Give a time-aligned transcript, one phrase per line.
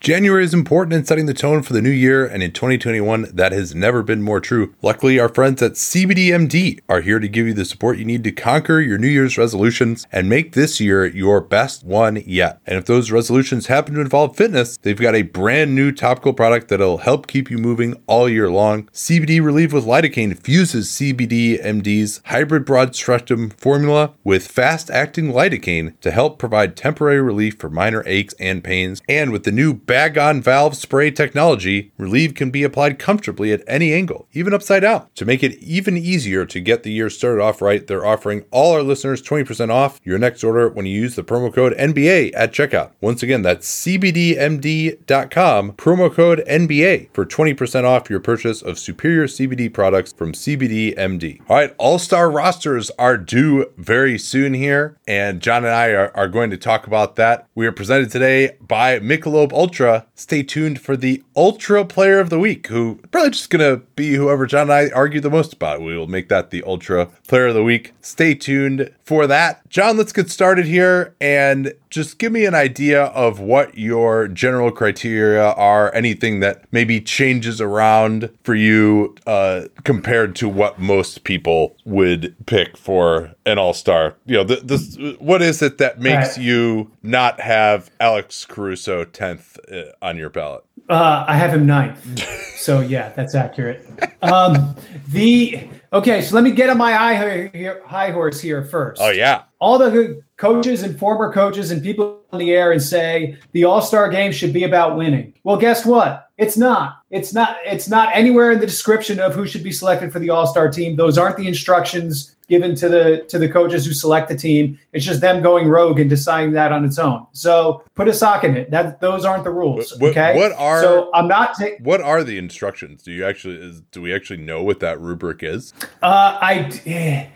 [0.00, 3.50] January is important in setting the tone for the new year, and in 2021, that
[3.50, 4.72] has never been more true.
[4.80, 8.30] Luckily, our friends at CBDMD are here to give you the support you need to
[8.30, 12.60] conquer your New Year's resolutions and make this year your best one yet.
[12.64, 16.68] And if those resolutions happen to involve fitness, they've got a brand new topical product
[16.68, 18.84] that'll help keep you moving all year long.
[18.92, 26.12] CBD Relief with Lidocaine fuses CBDMD's hybrid broad spectrum formula with fast acting lidocaine to
[26.12, 29.02] help provide temporary relief for minor aches and pains.
[29.08, 33.64] And with the new bag on valve spray technology, Relieve can be applied comfortably at
[33.66, 35.08] any angle, even upside down.
[35.14, 38.74] To make it even easier to get the year started off right, they're offering all
[38.74, 42.52] our listeners 20% off your next order when you use the promo code NBA at
[42.52, 42.92] checkout.
[43.00, 49.72] Once again, that's CBDMD.com, promo code NBA for 20% off your purchase of superior CBD
[49.72, 51.40] products from CBDMD.
[51.48, 56.14] All right, all star rosters are due very soon here, and John and I are,
[56.14, 57.48] are going to talk about that.
[57.54, 59.77] We are presented today by Michelob Ultra.
[60.14, 64.46] Stay tuned for the Ultra Player of the Week, who probably just gonna be whoever
[64.46, 65.80] John and I argue the most about.
[65.80, 67.94] We will make that the Ultra Player of the Week.
[68.00, 69.68] Stay tuned for that.
[69.68, 74.70] John, let's get started here and just give me an idea of what your general
[74.70, 75.94] criteria are.
[75.94, 82.76] Anything that maybe changes around for you uh, compared to what most people would pick
[82.76, 84.14] for an All Star.
[84.26, 86.44] You know, th- this what is it that makes Right.
[86.46, 90.64] you not have Alex Caruso tenth uh, on your ballot?
[90.88, 92.00] Uh, I have him ninth.
[92.58, 93.84] so yeah, that's accurate.
[94.22, 94.74] Um,
[95.08, 99.00] the okay, so let me get on my high, high horse here first.
[99.02, 103.36] Oh yeah, All the coaches and former coaches and people in the air and say
[103.52, 105.34] the All Star game should be about winning.
[105.44, 106.30] Well, guess what?
[106.38, 107.02] It's not.
[107.10, 107.58] It's not.
[107.66, 110.70] It's not anywhere in the description of who should be selected for the All Star
[110.70, 110.96] team.
[110.96, 114.78] Those aren't the instructions given to the to the coaches who select the team.
[114.92, 117.26] It's just them going rogue and deciding that on its own.
[117.32, 118.70] So put a sock in it.
[118.70, 119.98] That those aren't the rules.
[119.98, 120.36] What- okay.
[120.36, 121.84] what are- so I'm not taking.
[121.84, 123.02] what are the instructions?
[123.02, 125.74] Do you actually is, do we actually know what that rubric is?
[126.02, 127.26] Uh, I, eh,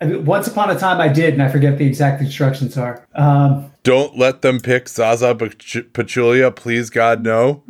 [0.00, 3.06] I mean, once upon a time I did, and I forget the exact instructions are.
[3.14, 7.62] Um, Don't let them pick Zaza Pach- Pachulia, please God no.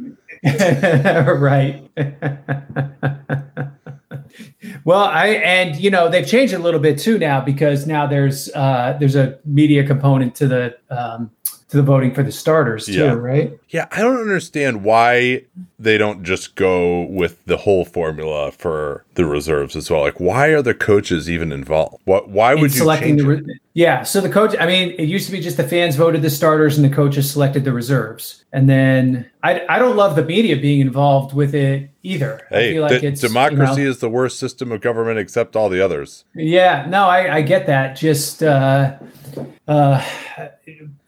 [0.44, 1.82] right.
[4.84, 8.48] well, I and you know they've changed a little bit too now because now there's
[8.54, 11.30] uh, there's a media component to the um,
[11.68, 13.12] to the voting for the starters too, Yeah.
[13.12, 13.58] right?
[13.70, 15.42] Yeah, I don't understand why
[15.80, 20.00] they don't just go with the whole formula for the reserves as well.
[20.02, 22.00] Like, why are the coaches even involved?
[22.04, 22.28] What?
[22.30, 24.04] Why In would you selecting change the re- yeah.
[24.04, 26.78] So the coach, I mean, it used to be just the fans voted the starters
[26.78, 30.80] and the coaches selected the reserves, and then I I don't love the media being
[30.80, 32.40] involved with it either.
[32.52, 35.56] I Hey, feel like it's you democracy know- is the worst system of government except
[35.56, 36.24] all the others.
[36.34, 37.96] Yeah, no, I, I get that.
[37.96, 38.96] Just uh,
[39.68, 40.04] uh,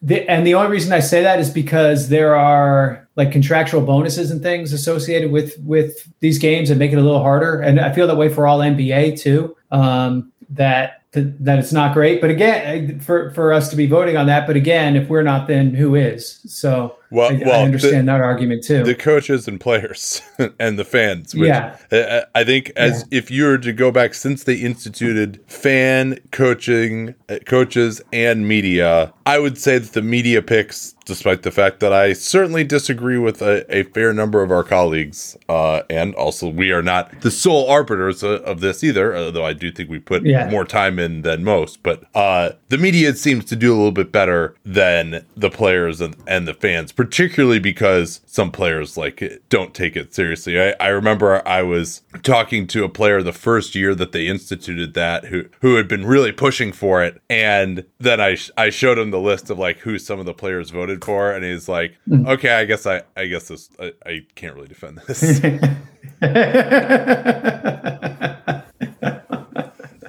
[0.01, 4.31] the, and the only reason I say that is because there are like contractual bonuses
[4.31, 7.61] and things associated with with these games that make it a little harder.
[7.61, 9.55] And I feel that way for all NBA too.
[9.71, 12.21] Um, that that it's not great.
[12.21, 14.47] But again, for for us to be voting on that.
[14.47, 16.39] But again, if we're not, then who is?
[16.45, 18.83] So Well- I, well, I understand that argument too.
[18.83, 20.21] The coaches and players
[20.59, 21.33] and the fans.
[21.33, 21.75] Yeah.
[21.91, 27.15] I- I think as if you were to go back since they instituted fan coaching,
[27.29, 31.91] uh, coaches and media, I would say that the media picks, despite the fact that
[31.93, 36.71] I certainly disagree with a, a fair number of our colleagues, uh, and also we
[36.71, 40.25] are not the sole arbiters of, of this either, although I do think we put
[40.25, 40.49] Yeah.
[40.49, 41.83] more time in than most.
[41.83, 46.15] But uh, the media seems to do a little bit better than the players and,
[46.27, 50.59] and the fans, particularly because some players like it, don't take it seriously.
[50.59, 54.95] I, I remember I was talking to a player the first year that they instituted
[54.95, 58.99] that who who had been really pushing for it, and then I sh- I showed
[58.99, 61.95] him the list of like who some of the players voted for, and he's like,
[62.05, 62.27] mm.
[62.27, 65.39] okay, I guess I I guess this I, I can't really defend this.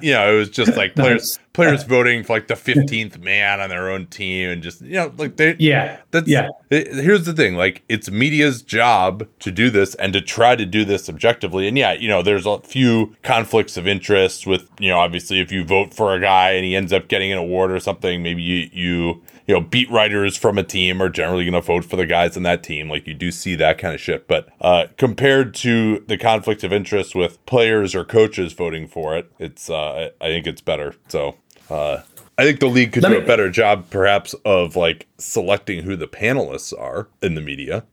[0.07, 3.69] you know, it was just like players players voting for like the fifteenth man on
[3.69, 5.97] their own team, and just you know, like they Yeah.
[6.11, 6.49] That's Yeah.
[6.69, 10.65] it- here's the thing, like it's media's job to do this and to try to
[10.65, 11.67] do this objectively.
[11.67, 15.51] And yeah, you know, there's a few conflicts of interest with, you know, obviously if
[15.51, 18.41] you vote for a guy and he ends up getting an award or something, maybe
[18.41, 21.95] you you you know, beat writers from a team are generally going to vote for
[21.95, 22.89] the guys in that team.
[22.89, 24.27] Like you do see that kind of shit.
[24.27, 29.31] But uh, compared to the conflict of interest with players or coaches voting for it,
[29.39, 30.95] it's uh, I think it's better.
[31.07, 31.35] So
[31.69, 32.01] uh,
[32.37, 35.83] I think the league could Let do me- a better job, perhaps, of like selecting
[35.83, 37.83] who the panelists are in the media.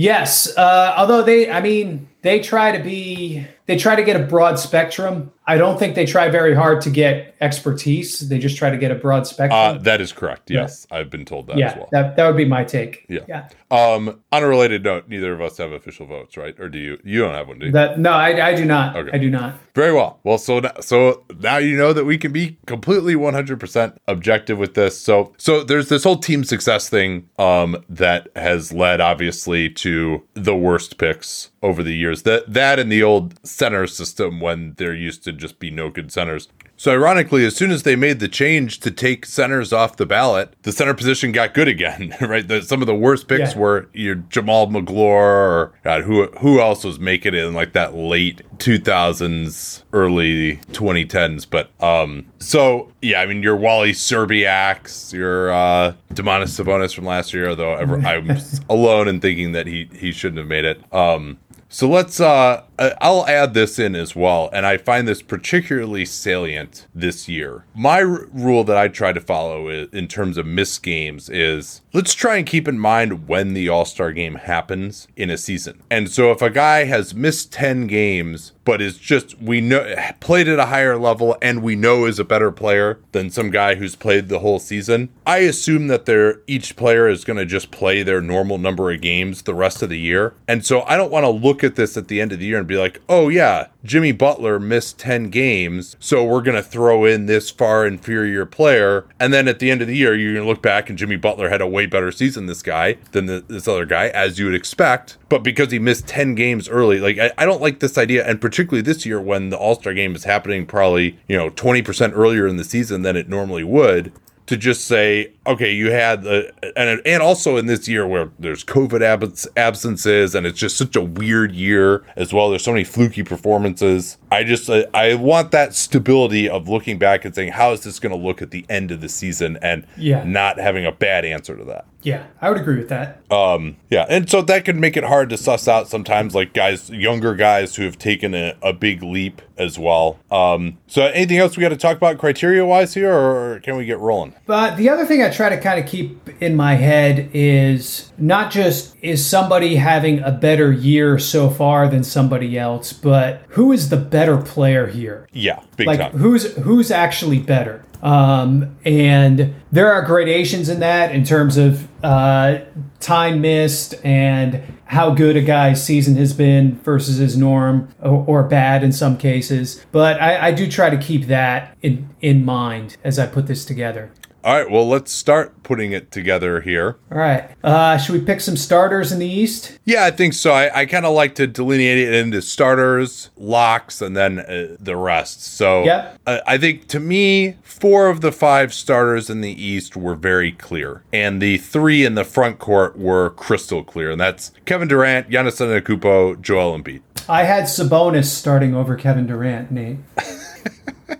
[0.00, 4.24] Yes, uh, although they, I mean, they try to be, they try to get a
[4.24, 5.30] broad spectrum.
[5.46, 8.28] I don't think they try very hard to get expertise.
[8.28, 9.58] They just try to get a broad spectrum.
[9.58, 10.50] Uh, that is correct.
[10.50, 11.88] Yes, I've been told that yeah, as well.
[11.92, 13.06] that, that would be my take.
[13.08, 13.20] Yeah.
[13.28, 13.48] yeah.
[13.70, 16.58] Um, on a related note, neither of us have official votes, right?
[16.60, 16.98] Or do you?
[17.04, 17.72] You don't have one, do you?
[17.72, 18.96] That no, I, I do not.
[18.96, 19.10] Okay.
[19.12, 19.54] I do not.
[19.74, 20.20] Very well.
[20.24, 24.74] Well, so now, so now you know that we can be completely 100% objective with
[24.74, 24.98] this.
[24.98, 29.89] So so there's this whole team success thing um that has led obviously to
[30.34, 32.22] the worst picks over the years.
[32.22, 36.12] That that and the old center system when there used to just be no good
[36.12, 36.48] centers.
[36.80, 40.54] So ironically, as soon as they made the change to take centers off the ballot,
[40.62, 42.48] the center position got good again, right?
[42.48, 43.58] The, some of the worst picks Yeah.
[43.58, 47.94] were your Jamaal Magloire or God, who who else was making it in like that
[47.94, 51.46] late 2000s, early 2010s.
[51.50, 57.34] But um, so yeah, I mean your Wally Szczerbiaks, your uh, Domantas Sabonis from last
[57.34, 58.38] year, though ever, I'm
[58.70, 60.80] alone in thinking that he he shouldn't have made it.
[60.94, 61.36] Um,
[61.72, 66.04] so let's uh uh, I'll add this in as well and I find this particularly
[66.04, 67.64] salient this year.
[67.74, 71.82] My r- rule that I try to follow i- in terms of missed games is
[71.92, 75.82] let's try and keep in mind when the All-Star game happens in a season.
[75.90, 80.48] And so if a guy has missed 10 games but is just we know played
[80.48, 83.96] at a higher level and we know is a better player than some guy who's
[83.96, 88.02] played the whole season, I assume that they're each player is going to just play
[88.02, 90.34] their normal number of games the rest of the year.
[90.46, 92.58] And so I don't want to look at this at the end of the year
[92.58, 97.04] and be like, "Oh yeah, Jimmy Butler missed 10 games, so we're going to throw
[97.04, 100.44] in this far inferior player." And then at the end of the year, you're going
[100.44, 103.44] to look back and Jimmy Butler had a way better season this guy than the,
[103.46, 105.16] this other guy as you would expect.
[105.28, 108.40] But because he missed 10 games early, like I, I don't like this idea and
[108.50, 112.56] particularly this year when the All-Star game is happening probably, you know, 20% earlier in
[112.56, 114.12] the season than it normally would
[114.46, 118.64] to just say, okay, you had the and and also in this year where there's
[118.64, 122.50] COVID abs- absences and it's just such a weird year as well.
[122.50, 124.18] There's so many fluky performances.
[124.30, 127.98] I just I, I want that stability of looking back and saying, how is this
[127.98, 130.24] going to look at the end of the season and Yeah.
[130.24, 131.86] not having a bad answer to that.
[132.02, 133.20] Yeah, I would agree with that.
[133.30, 136.88] Um, yeah, and so that can make it hard to suss out sometimes, like guys,
[136.88, 140.18] younger guys who have taken a, a big leap as well.
[140.30, 143.84] Um, so anything else we got to talk about criteria wise here, or can we
[143.84, 144.34] get rolling?
[144.46, 148.50] But the other thing I try to kind of keep in my head is not
[148.50, 153.90] just is somebody having a better year so far than somebody else, but who is
[153.90, 155.28] the better player here?
[155.32, 156.12] Yeah, big like time.
[156.12, 162.58] who's who's actually better um, and there are gradations in that in terms of uh,
[162.98, 168.42] time missed and how good a guy's season has been versus his norm or, or
[168.42, 172.96] bad in some cases but I, I do try to keep that in in mind
[173.04, 174.10] as i put this together
[174.42, 176.96] All right, well, let's start putting it together here.
[177.12, 180.52] all right uh, should we pick some starters in the east Yeah, I think so.
[180.52, 184.96] I, I kind of like to delineate it into starters, locks, and then uh, the
[184.96, 185.42] rest.
[185.42, 186.18] So Yep.
[186.26, 190.52] uh, I think to me, four of the five starters in the East were very
[190.52, 195.28] clear, and the three in the front court were crystal clear, and that's Kevin Durant,
[195.30, 197.02] Giannis Antetokounmpo, Joel Embiid.
[197.28, 199.98] i had sabonis starting over kevin durant nate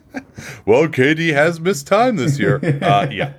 [0.67, 2.57] Well, KD has missed time this year.
[2.83, 3.33] uh, yeah.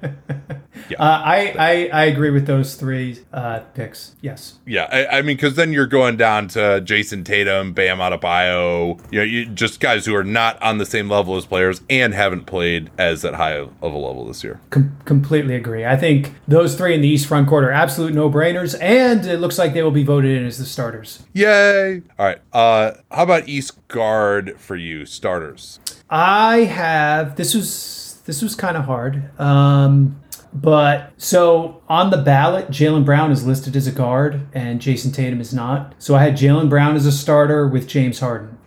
[0.92, 5.36] uh, I, I i agree with those three uh, picks yes Yeah, I, I mean,
[5.36, 10.06] because then you're going down to Jayson Tatum, Bam Adebayo, you know, you, just guys
[10.06, 13.54] who are not on the same level as players and haven't played as that high
[13.54, 14.60] of a level this year.
[14.70, 15.86] Com- completely agree.
[15.86, 19.40] I think those three in the East front court are absolute no brainers, and it
[19.40, 21.24] looks like they will be voted in as the starters.
[21.34, 22.02] Yay!
[22.18, 25.80] All right, uh, how about East guard for you starters?
[26.12, 30.22] I have this was this was kind of hard, um,
[30.54, 35.40] but so on the ballot, Jaylen Brown is listed as a guard, and Jayson Tatum
[35.40, 35.96] is not.
[36.00, 38.58] So I had Jaylen Brown as a starter with James Harden.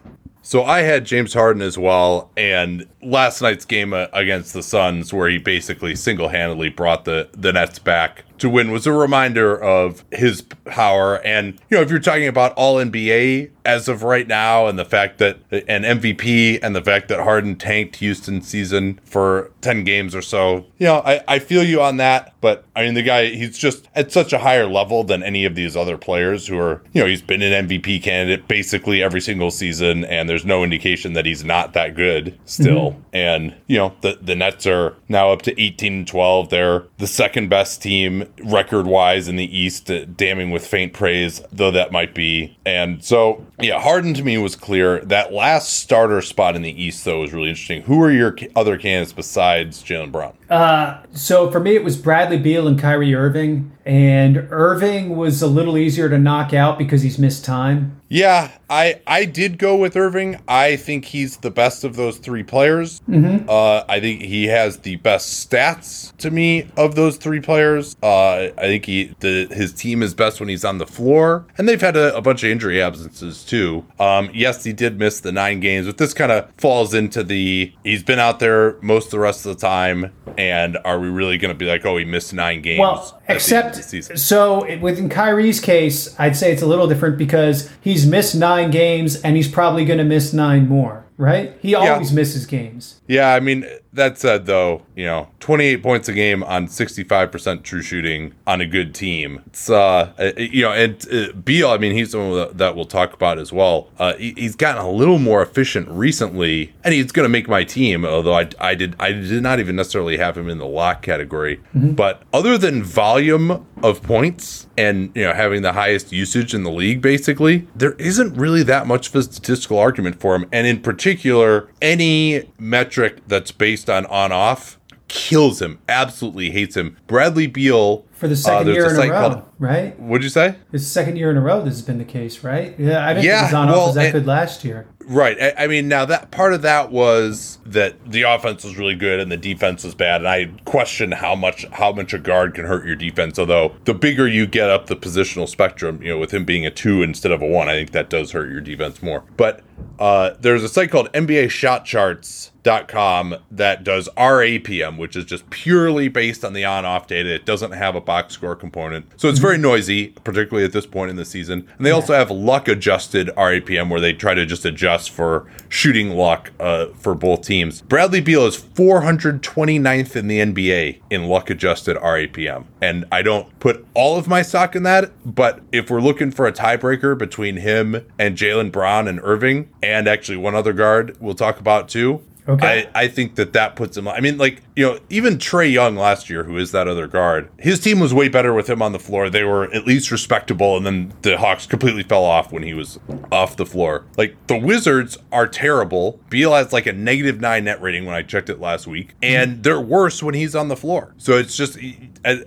[0.40, 5.12] So I had James Harden as well, and last night's game uh, against the Suns,
[5.12, 9.56] where he basically single handedly brought the the Nets back to win, was a reminder
[9.56, 11.24] of his power.
[11.24, 14.84] And you know, if you're talking about All NBA as of right now, and the
[14.84, 20.14] fact that an MVP, and the fact that Harden tanked Houston season for ten games
[20.14, 22.34] or so, you know, I I feel you on that.
[22.40, 25.54] But I mean, the guy, he's just at such a higher level than any of
[25.54, 29.50] these other players who are, you know, he's been an MVP candidate basically every single
[29.50, 32.90] season, and there's no indication that he's not that good still.
[32.90, 32.93] Mm-hmm.
[33.12, 36.50] And, you know, the, the Nets are now up to 18 and 12.
[36.50, 41.42] They're the second best team record wise in the East, uh, damning with faint praise,
[41.52, 42.56] though that might be.
[42.66, 45.00] And so, yeah, Harden to me was clear.
[45.00, 47.82] That last starter spot in the East, though, was really interesting.
[47.82, 50.34] Who are your other candidates besides Jaylen Brown?
[50.48, 53.72] Uh, so for me, it was Bradley Beal and Kyrie Irving.
[53.86, 58.00] And Irving was a little easier to knock out because he's missed time.
[58.08, 60.40] Yeah, I I did go with Irving.
[60.46, 63.00] I think he's the best of those three players.
[63.08, 63.48] Mm-hmm.
[63.48, 67.96] Uh, I think he has the best stats to me of those three players.
[68.02, 71.68] Uh, I think he the his team is best when he's on the floor, and
[71.68, 73.84] they've had a, a bunch of injury absences too.
[73.98, 77.72] Um, yes, he did miss the nine games, but this kind of falls into the
[77.82, 81.38] he's been out there most of the rest of the time, and are we really
[81.38, 82.80] going to be like, oh, he missed nine games?
[82.80, 83.76] Well, except
[84.18, 89.20] so within Kyrie's case, I'd say it's a little different because he's missed nine games
[89.22, 91.56] and he's probably going to miss nine more right?
[91.60, 92.16] He always yeah.
[92.16, 93.00] misses games.
[93.06, 97.80] Yeah, I mean, that said, though, you know, 28 points a game on 65% true
[97.82, 99.42] shooting on a good team.
[99.46, 103.38] It's, uh, you know, and uh, Beal, I mean, he's someone that we'll talk about
[103.38, 103.90] as well.
[103.98, 108.04] Uh, he, gotten a little more efficient recently, and he's going to make my team,
[108.04, 111.56] although I, I did I did not even necessarily have him in the lock category.
[111.74, 111.94] Mm-hmm.
[111.94, 116.70] But other than volume of points and, you know, having the highest usage in the
[116.70, 120.48] league, basically, there isn't really that much of a statistical argument for him.
[120.52, 126.96] And in particular, any metric that's based on on off kills him, absolutely hates him.
[127.06, 129.98] Bradley Beal for the second uh, year in a row, called, right?
[130.00, 130.56] What'd you say?
[130.72, 132.74] It's second year in a row this has been the case, right?
[132.78, 134.86] Yeah, I didn't yeah, think was on well, off as that good last year.
[135.06, 135.40] Right.
[135.40, 139.20] I, I, mean, now that part of that was that the offense was really good
[139.20, 142.64] and the defense was bad, and I question how much how much a guard can
[142.64, 143.38] hurt your defense.
[143.38, 146.70] Although the bigger you get up the positional spectrum, you know, with him being a
[146.70, 149.24] two instead of a one, I think that does hurt your defense more.
[149.36, 149.62] But
[149.98, 152.52] uh, there's a site called NBA Shot Charts
[152.88, 157.34] com that does RAPM, which is just purely based on the on off data.
[157.34, 159.06] It doesn't have a box score component.
[159.20, 161.68] So it's very noisy, particularly at this point in the season.
[161.76, 161.96] And they yeah.
[161.96, 166.86] also have luck adjusted RAPM where they try to just adjust for shooting luck uh,
[166.98, 167.82] for both teams.
[167.82, 172.64] Bradley Beal is 429th in the NBA in luck adjusted RAPM.
[172.80, 176.46] And I don't put all of my stock in that, but if we're looking for
[176.46, 181.34] a tiebreaker between him and Jaylen Brown and Irving, and actually one other guard we'll
[181.34, 182.88] talk about too, Okay.
[182.94, 184.06] I, I think that that puts him.
[184.06, 187.48] I mean, like you know, even Trae Young last year, who is that other guard,
[187.58, 189.30] his team was way better with him on the floor.
[189.30, 192.98] They were at least respectable, and then the Hawks completely fell off when he was
[193.32, 194.04] off the floor.
[194.16, 196.20] Like the Wizards are terrible.
[196.28, 199.62] Beal has like a negative nine net rating when I checked it last week, and
[199.62, 201.14] they're worse when he's on the floor.
[201.16, 201.78] So it's just,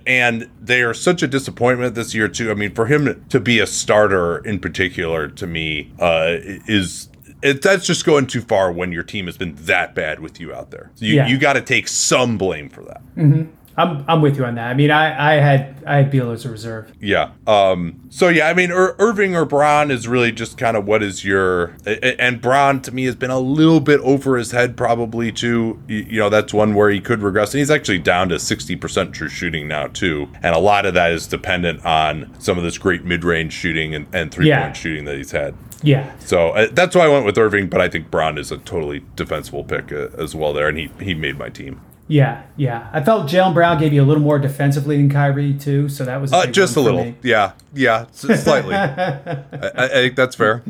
[0.06, 2.50] and they are such a disappointment this year too.
[2.50, 6.36] I mean, for him to be a starter in particular, to me, uh,
[6.68, 7.07] is
[7.42, 10.54] it, that's just going too far when your team has been that bad with you
[10.54, 10.90] out there.
[10.96, 11.26] So you, yeah.
[11.28, 13.02] you got to take some blame for that.
[13.16, 13.50] Mm-hmm.
[13.78, 14.68] I'm, I'm with you on that.
[14.68, 16.92] I mean, I, I had I had Beal as a reserve.
[17.00, 17.30] Yeah.
[17.46, 18.00] Um.
[18.10, 21.24] So yeah, I mean, Ir- Irving or Brown is really just kind of what is
[21.24, 25.80] your and Brown to me has been a little bit over his head probably too.
[25.86, 29.14] You, know, that's one where he could regress, and he's actually down to sixty percent
[29.14, 32.78] true shooting now too, and a lot of that is dependent on some of this
[32.78, 34.72] great mid range shooting and, and three point yeah.
[34.72, 35.54] shooting that he's had.
[35.84, 36.18] Yeah.
[36.18, 39.04] So uh, that's why I went with Irving, but I think Brown is a totally
[39.14, 41.80] defensible pick uh, as well there, and he he made my team.
[42.08, 42.88] Yeah, yeah.
[42.92, 46.20] I felt Jaylen Brown gave you a little more defensively than Kyrie too, so that
[46.20, 47.04] was uh, just a little.
[47.04, 47.14] Me.
[47.22, 48.74] Yeah, yeah, slightly.
[48.74, 50.62] I, I think that's fair.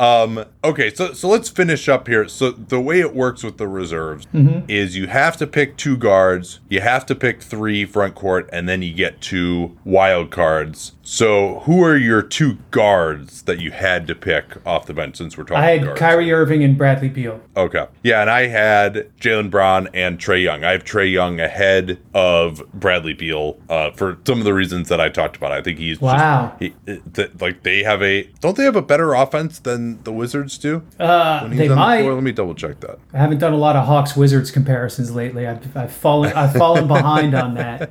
[0.00, 2.28] Um, okay, so so let's finish up here.
[2.28, 4.64] So the way it works with the reserves mm-hmm.
[4.68, 8.68] is you have to pick two guards, you have to pick three front court, and
[8.68, 10.92] then you get two wild cards.
[11.02, 15.36] So who are your two guards that you had to pick off the bench since
[15.36, 15.56] we're talking?
[15.56, 15.64] About?
[15.64, 16.00] I had guards?
[16.00, 17.40] Kyrie Irving and Bradley Beal.
[17.56, 20.62] Okay, yeah, and I had Jaylen Brown and Trae Young.
[20.62, 25.00] I have Trae Young ahead of Bradley Beal uh, for some of the reasons that
[25.00, 25.47] I talked about.
[25.52, 26.56] I think he's wow.
[26.60, 30.12] Just, he, th- like they have a don't they have a better offense than the
[30.12, 30.82] Wizards do?
[30.98, 32.02] Uh, they on the might.
[32.02, 32.98] Let me double check that.
[33.12, 35.46] I haven't done a lot of Hawks Wizards comparisons lately.
[35.46, 37.90] I've, I've fallen I've fallen behind on that.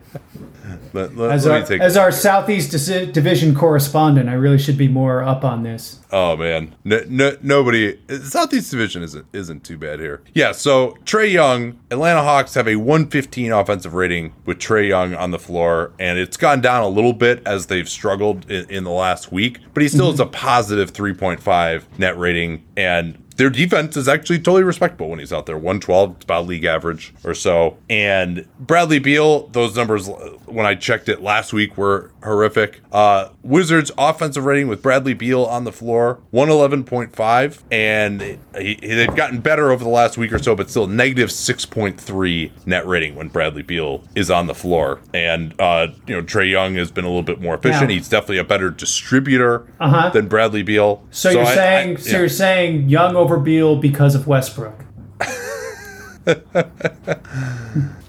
[0.94, 4.88] Let, let- As let our, as our Southeast Dis- Division correspondent, I really should be
[4.88, 6.00] more up on this.
[6.12, 7.98] oh man, no, no, nobody.
[8.24, 10.22] Southeast Division isn't isn't too bad here.
[10.34, 10.52] Yeah.
[10.54, 15.40] So Trae Young, Atlanta Hawks have a 115 offensive rating with Trae Young on the
[15.40, 19.32] floor, and it's gone down a little bit as they've struggled in, in the last
[19.32, 19.60] week.
[19.74, 20.12] But he still mm-hmm.
[20.12, 25.32] has a positive 3.5 net rating, and their defense is actually totally respectable when he's
[25.34, 25.58] out there.
[25.58, 27.78] 112, it's about league average or so.
[27.90, 30.14] And Bradley Beal, those numbers uh,
[30.46, 32.82] when I checked it last week were horrific.
[32.92, 37.62] Uh, Wizards offensive rating with Bradley Beal on the floor, 111.5.
[37.72, 41.30] And he, he- they've gotten better over the last week or so, but still negative
[41.30, 45.02] 6.3 net rating when Bradley Beal is on the floor.
[45.14, 47.90] And, uh, you know, Trae Young has been a little bit more efficient.
[47.90, 47.98] Yeah.
[47.98, 50.10] He's definitely a better distributor Uh-huh.
[50.10, 51.04] than Bradley Beal.
[51.12, 52.18] So, you're I- I- saying so yeah.
[52.20, 54.86] you're saying Young over Beal because of Westbrook.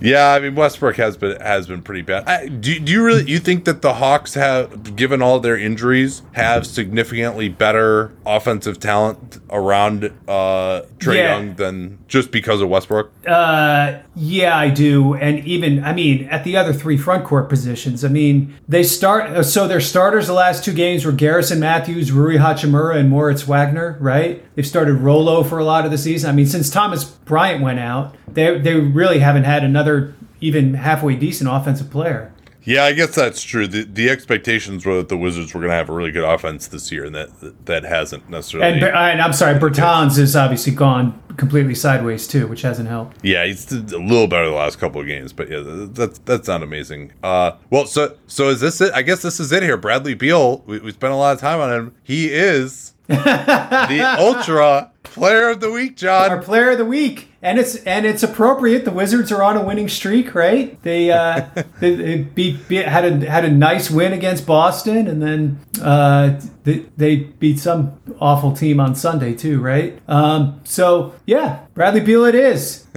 [0.00, 2.28] Yeah, I mean Westbrook has been has been pretty bad.
[2.28, 6.22] I, do, do you really you think that the Hawks have, given all their injuries,
[6.32, 11.36] have significantly better offensive talent around uh, Trae Yeah.
[11.36, 13.10] Young than just because of Westbrook?
[13.26, 15.14] Uh, yeah, I do.
[15.14, 19.30] And even, I mean, at the other three front court positions, I mean, they start,
[19.30, 23.48] uh, so their starters the last two games were Garrison Matthews, Rui Hachimura, and Moritz
[23.48, 24.44] Wagner, right?
[24.54, 26.30] They've started Rolo for a lot of the season.
[26.30, 31.16] I mean, since Thomas Bryant went out, they, they really haven't had another even halfway
[31.16, 32.32] decent offensive player.
[32.68, 33.66] Yeah, I guess that's true.
[33.66, 36.68] The, the expectations were that the Wizards were going to have a really good offense
[36.68, 38.74] this year, and that that hasn't necessarily.
[38.74, 43.24] And, and I'm sorry, Bertans is obviously gone completely sideways too, which hasn't helped.
[43.24, 46.62] Yeah, he's a little better the last couple of games, but yeah, that's that's not
[46.62, 47.12] amazing.
[47.22, 48.92] Uh, well, so so is this it?
[48.92, 49.78] I guess this is it here.
[49.78, 51.94] Bradley Beal, we, we spent a lot of time on him.
[52.02, 56.30] He is the Ultra Player of the Week, John.
[56.30, 58.84] Our player of the week, and it's and it's appropriate.
[58.84, 60.80] The Wizards are on a winning streak, right?
[60.82, 61.46] They uh,
[61.80, 66.40] they, they beat, beat had a had a nice win against Boston, and then uh,
[66.68, 69.98] they, they beat some awful team on Sunday too, right?
[70.06, 72.84] Um, so yeah, Bradley Beal, it is.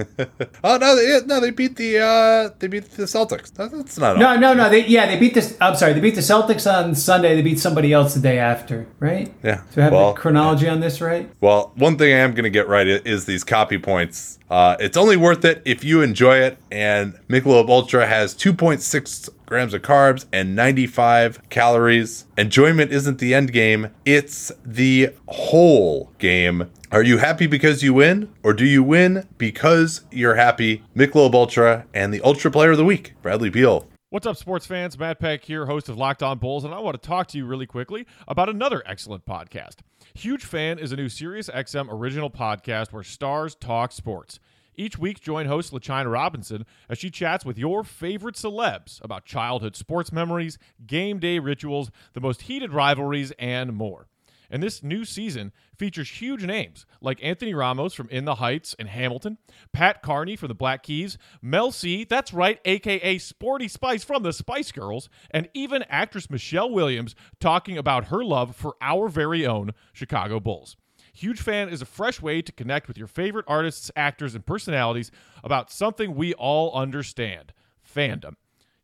[0.64, 3.52] Oh no, they, no, they beat the uh, they beat the Celtics.
[3.52, 4.38] That's not No, all.
[4.38, 4.68] no, no.
[4.68, 5.56] They yeah, they beat this.
[5.60, 7.34] I'm sorry, they beat the Celtics on Sunday.
[7.36, 9.32] They beat somebody else the day after, right?
[9.44, 11.28] Yeah, So I have well, the chronology on this right.
[11.40, 14.38] Well, one thing I am going to get right is these copy points.
[14.52, 16.58] Uh, it's only worth it if you enjoy it.
[16.70, 22.26] And Michelob Ultra has 2.6 grams of carbs and 95 calories.
[22.36, 26.70] Enjoyment isn't the end game; it's the whole game.
[26.90, 30.82] Are you happy because you win, or do you win because you're happy?
[30.94, 33.88] Michelob Ultra and the Ultra Player of the Week, Bradley Beal.
[34.10, 34.98] What's up, sports fans?
[34.98, 37.46] Matt Peck here, host of Locked On Bulls, and I want to talk to you
[37.46, 39.76] really quickly about another excellent podcast.
[40.14, 44.38] Huge Fan is a new Sirius XM original podcast where stars talk sports.
[44.76, 49.74] Each week, join host LaChina Robinson as she chats with your favorite celebs about childhood
[49.74, 54.06] sports memories, game day rituals, the most heated rivalries, and more.
[54.52, 58.86] And this new season features huge names like Anthony Ramos from In the Heights and
[58.86, 59.38] Hamilton,
[59.72, 64.32] Pat Carney from the Black Keys, Mel C, that's right, aka Sporty Spice from the
[64.32, 69.72] Spice Girls, and even actress Michelle Williams talking about her love for our very own
[69.94, 70.76] Chicago Bulls.
[71.14, 75.10] Huge Fan is a fresh way to connect with your favorite artists, actors, and personalities
[75.42, 78.34] about something we all understand fandom.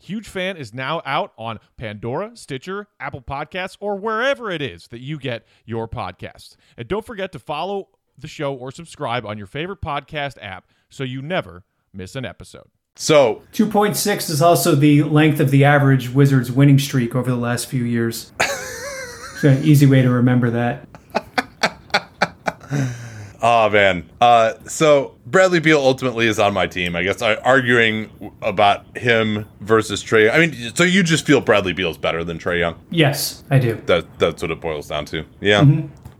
[0.01, 5.01] Huge Fan is now out on Pandora, Stitcher, Apple Podcasts, or wherever it is that
[5.01, 6.57] you get your podcasts.
[6.77, 11.03] And don't forget to follow the show or subscribe on your favorite podcast app so
[11.05, 12.69] you never miss an episode.
[12.95, 17.67] So 2.6 is also the length of the average Wizards winning streak over the last
[17.67, 18.33] few years.
[18.41, 20.89] it's an easy way to remember that.
[23.41, 24.09] Oh man.
[24.21, 26.97] Uh, so Bradley Beal ultimately is on my team.
[26.97, 30.33] I guess I arguing about him versus Trae.
[30.33, 32.79] I mean, so you just feel Bradley Beal's better than Trae Young?
[32.91, 33.81] Yes, I do.
[33.87, 35.25] That that's what it boils down to.
[35.41, 35.65] Yeah.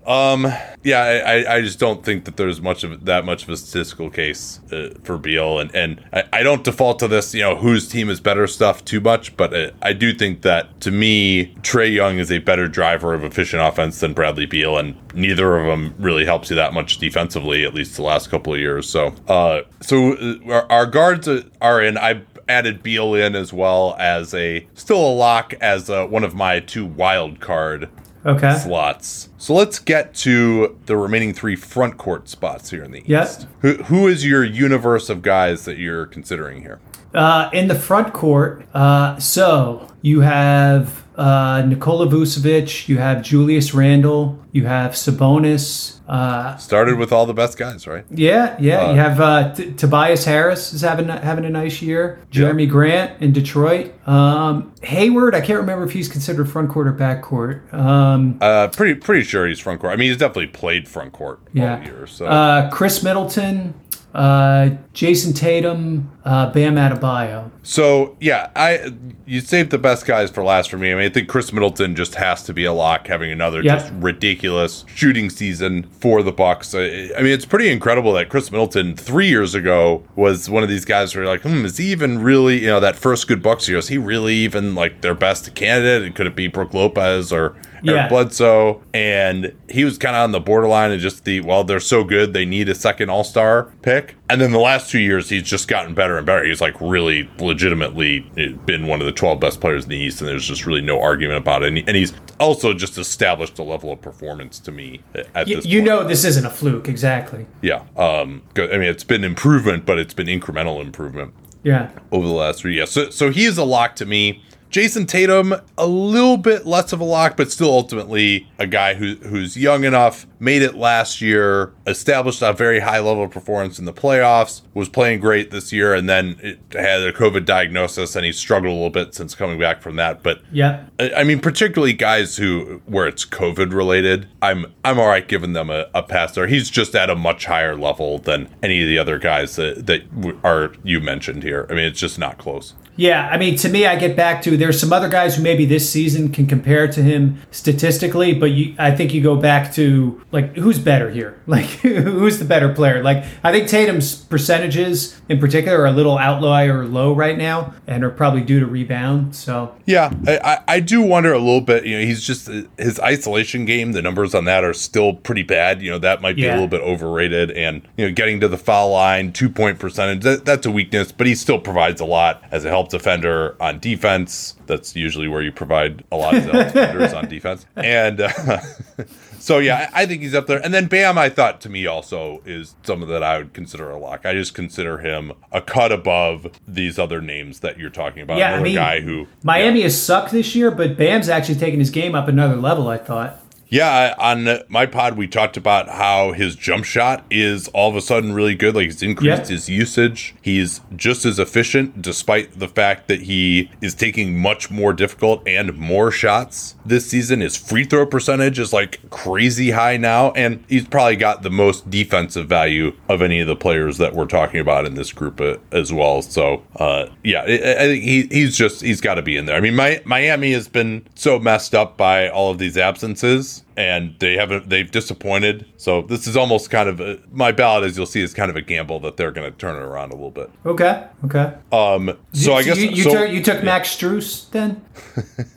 [0.09, 0.53] Um.
[0.85, 1.01] Yeah.
[1.03, 4.09] I, I- I just don't think that there's much of that much of a statistical
[4.11, 7.35] case uh, for Beal, and and I, I don't default to this.
[7.35, 10.81] You know, whose team is better stuff too much, but uh, I do think that
[10.81, 14.97] to me, Trae Young is a better driver of efficient offense than Bradley Beal, and
[15.15, 18.61] neither of them really helps you that much defensively, at least the last couple of
[18.61, 18.89] years.
[18.89, 21.29] So, uh, so uh, our, our guards
[21.61, 21.99] are- in.
[21.99, 26.35] I added Beal in as well as a still a lock as uh, one of
[26.35, 27.91] my two wild card
[28.29, 28.55] Okay.
[28.57, 29.31] slots.
[29.39, 33.25] So let's get to the remaining three front court spots here in the Yeah.
[33.25, 33.47] East.
[33.61, 36.79] Who, who is your universe of guys that you're considering here?
[37.15, 43.75] Uh, in the front court, uh, so you have uh, Nikola Vucevic, you have Julius
[43.75, 45.97] Randle, you have Sabonis.
[46.09, 48.05] Uh, Started with all the best guys, right?
[48.11, 52.25] yeah, yeah, you have uh, T- Tobias Harris is having having a nice year.
[52.31, 53.93] Jerami Grant in Detroit.
[54.09, 57.63] Um, Hayward, I can't remember if he's considered front court or back court.
[57.75, 59.93] Um, Uh, pretty pretty sure he's front court.
[59.93, 62.07] I mean, he's definitely played front court yeah, all year.
[62.07, 63.75] So uh, Khris Middleton,
[64.15, 67.51] uh, Jayson Tatum, uh, Bam Adebayo.
[67.63, 68.93] So yeah, I
[69.27, 70.91] you saved the best guys for last for me.
[70.91, 73.79] I mean, I think Khris Middleton just has to be a lock, having another Yep.
[73.79, 76.75] just ridiculous shooting season for the Bucks.
[76.75, 80.69] I, I mean, it's pretty incredible that Khris Middleton three years ago was one of
[80.69, 82.61] these guys where you're like, hmm, is he even really?
[82.63, 86.03] You know, that first good Bucks year, is he really even like their best candidate?
[86.05, 87.93] And could it be Brook Lopez or Yeah.
[87.95, 88.83] Eric Bledsoe?
[88.95, 92.33] And he was kind of on the borderline of just the well, they're so good,
[92.33, 94.17] they need a second All Star pick.
[94.31, 96.45] And then the last two years, he's just gotten better and better.
[96.45, 98.21] He's like really legitimately
[98.67, 101.01] been one of the 12 best players in the East, and there's just really no
[101.01, 101.69] argument about it.
[101.89, 105.01] And, he's also just established a level of performance to me
[105.35, 105.87] at Y- this you point.
[105.87, 107.47] know this isn't a fluke, exactly.
[107.63, 107.83] Yeah.
[107.97, 111.33] Um, I mean, it's been improvement, but it's been incremental improvement
[111.65, 111.91] Yeah.
[112.13, 112.91] over the last three years.
[112.91, 114.43] So, so he is a lock to me.
[114.71, 119.15] Jayson Tatum, a little bit less of a lock, but still ultimately a guy who
[119.17, 123.87] who's young enough, made it last year, established a very high level of performance in
[123.87, 128.25] the playoffs, was playing great this year, and then it had a COVID diagnosis, and
[128.27, 130.23] he struggled a little bit since coming back from that.
[130.23, 130.85] But Yeah.
[130.99, 135.55] I I mean, particularly guys who where it's COVID related, I'm I'm all right giving
[135.55, 136.47] them a, a pass there.
[136.47, 140.03] He's just at a much higher level than any of the other guys that that
[140.45, 141.67] are you mentioned here.
[141.71, 142.75] I mean, it's just not close.
[142.99, 145.65] Yeah, I mean, to me, I get back to there's some other guys who maybe
[145.65, 150.21] this season can compare to him statistically, but you, I think you go back to
[150.33, 153.01] like who's better here, like who's the better player.
[153.05, 158.03] Like I think Tatum's percentages in particular are a little outlier low right now, and
[158.03, 159.37] are probably due to rebound.
[159.37, 161.87] So Yeah, I, I, I do wonder a little bit.
[161.87, 163.93] You know, he's just his isolation game.
[163.93, 165.83] The numbers on that are still pretty bad.
[165.83, 167.53] You know, that might be a little bit overrated.
[167.53, 171.13] And you know, getting to the foul line, two point percentage, that, that's a weakness.
[171.13, 174.57] But he still provides a lot as a help defender on defense.
[174.67, 177.67] That's usually where you provide a lot of help defenders on defense.
[177.77, 178.61] And uh,
[179.39, 180.63] so yeah, I, think he's up there.
[180.65, 183.99] And then Bam, I thought to me also is someone that I would consider a
[183.99, 184.27] lock.
[184.27, 188.39] I just consider him a cut above these other names that you're talking about.
[188.39, 191.91] Yeah, I mean, guy who Miami has sucked this year, but Bam's actually taken his
[191.91, 192.89] game up another level.
[192.89, 193.43] I thought.
[193.71, 198.01] Yeah, on my pod, we talked about how his jump shot is all of a
[198.01, 198.75] sudden really good.
[198.75, 199.49] Like he's increased Yeah.
[199.49, 200.35] his usage.
[200.41, 205.77] He's just as efficient, despite the fact that he is taking much more difficult and
[205.77, 207.41] more shots this season.
[207.41, 211.91] His free throw percentage is like crazy high now, and he's probably got the most
[211.91, 215.57] defensive value of any of the players that we're talking about in this group uh,
[215.73, 216.23] as well.
[216.23, 219.57] So, uh, yeah, I, I think he, he's just he's got to be in there.
[219.57, 224.15] I mean, my, Miami has been so messed up by all of these absences and
[224.19, 228.07] they haven't they've disappointed so this is almost kind of a, my ballot as you'll
[228.07, 230.31] see is kind of a gamble that they're going to turn it around a little
[230.31, 231.05] bit Okay.
[231.25, 231.55] Okay.
[231.73, 234.83] um so i guess you, you, so, took, you took Max Strus then.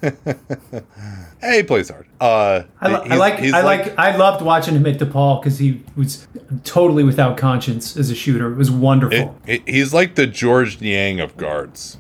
[1.42, 4.98] hey he plays hard uh I, I like I like, I loved watching him at
[5.00, 6.28] DePaul because he was
[6.64, 8.52] totally without conscience as a shooter.
[8.52, 9.36] It was wonderful.
[9.48, 11.98] it- he's like the georges niang of guards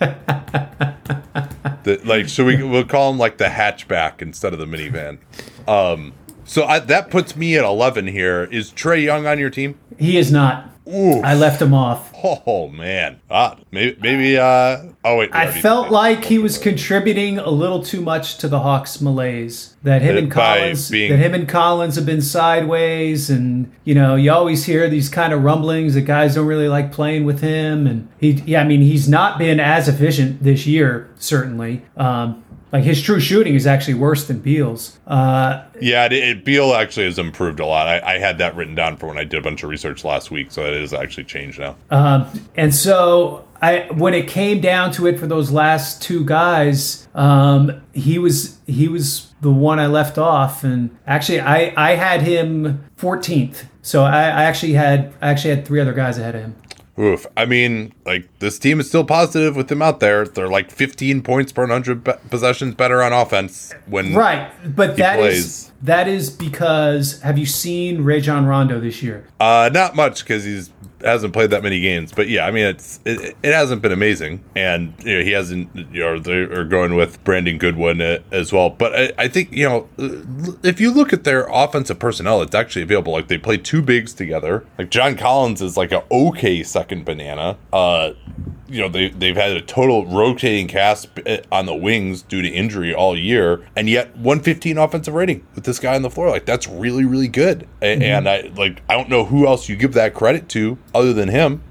[1.84, 5.18] the, like so we we'll call him like the hatchback instead of the minivan.
[5.66, 6.12] Um
[6.44, 8.44] so I, that puts me at 11 here.
[8.44, 9.78] Is trae young on your team?
[9.98, 10.70] He is not.
[10.88, 11.20] Ooh.
[11.20, 12.12] I left him off.
[12.24, 17.50] oh man ah maybe maybe uh oh wait I felt like he was contributing a
[17.50, 19.76] little too much to the Hawks' malaise.
[19.84, 24.16] That him and Collins, being- that him and Collins have been sideways, and you know,
[24.16, 27.86] you always hear these kind of rumblings that guys don't really like playing with him.
[27.86, 31.82] And he, yeah, I mean, he's not been as efficient this year, certainly.
[31.96, 32.42] Um,
[32.72, 34.98] like his true shooting is actually worse than Beal's.
[35.06, 37.88] Uh, Yeah, it, it, Beal actually has improved a lot.
[37.88, 40.30] I, I had that written down for when I did a bunch of research last
[40.30, 41.76] week, so it is actually changed now.
[42.56, 47.82] And so I when it came down to it for those last two guys, um,
[47.92, 52.84] he was he was the one I left off, and actually I I had him
[52.96, 53.64] 14th.
[53.82, 56.56] So I, I actually had I actually had three other guys ahead of him.
[56.98, 57.26] Oof.
[57.36, 60.26] I mean, like this team is still positive with him out there.
[60.26, 65.20] They're like 15 points per 100 be- possessions better on offense when Right, but that
[65.20, 65.72] is plays.
[65.82, 69.24] that is because have you seen Rajon Rondo this year?
[69.38, 70.70] Uh, not much because he's
[71.02, 72.12] hasn't played that many games.
[72.12, 75.74] But yeah, I mean, it's it, it hasn't been amazing, and you know, he hasn't.
[75.74, 78.70] You know, they are going with Brandon Goodwin uh, as well.
[78.70, 79.88] But I, I think you know,
[80.62, 83.12] if you look at their offensive personnel, it's actually available.
[83.12, 84.64] Like they play two bigs together.
[84.78, 87.56] Like John Collins is like a okay second banana.
[87.72, 88.12] Uh,
[88.68, 92.48] you know they they've had a total rotating cast eh, on the wings due to
[92.48, 96.30] injury all year, and yet 115 offensive rating with this guy on the floor.
[96.30, 97.66] Like that's really really good.
[97.82, 101.12] A- And I like I don't know who else you give that credit to other
[101.12, 101.62] than him.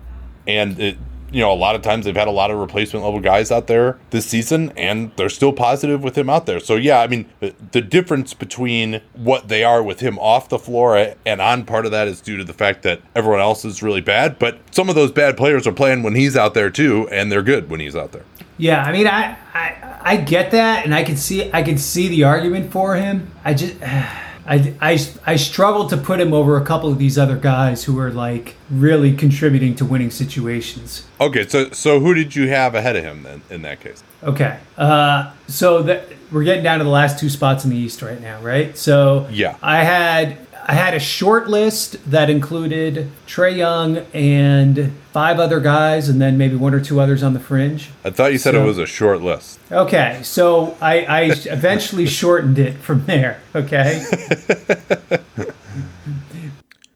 [0.47, 0.97] And it,
[1.31, 3.67] you know, a lot of times they've had a lot of replacement level guys out
[3.67, 6.59] there this season, and they're still positive with him out there.
[6.59, 11.15] So yeah, I mean, the, difference between what they are with him off the floor
[11.25, 14.01] and on, part of that is due to the fact that everyone else is really
[14.01, 14.37] bad.
[14.39, 17.43] But some of those bad players are playing when he's out there too, and they're
[17.43, 18.25] good when he's out there.
[18.57, 22.07] Yeah, I mean, I, I I get that, and I can see I can see
[22.07, 23.31] the argument for him.
[23.43, 23.75] I just.
[24.47, 27.99] I, I, I struggle to put him over a couple of these other guys who
[27.99, 31.05] are like really contributing to winning situations.
[31.19, 34.03] Okay, so so who did you have ahead of him then in that case?
[34.23, 38.01] Okay, uh, so that we're getting down to the last two spots in the East
[38.01, 38.77] right now, right?
[38.77, 39.57] So Yeah.
[39.61, 40.37] I had
[40.69, 46.37] I had a short list that included Trae Young and five other guys, and then
[46.37, 47.89] maybe one or two others on the fringe.
[48.03, 49.59] I thought you said So- it was a short list.
[49.71, 53.39] Okay, so I, I eventually shortened it from there.
[53.55, 54.03] Okay.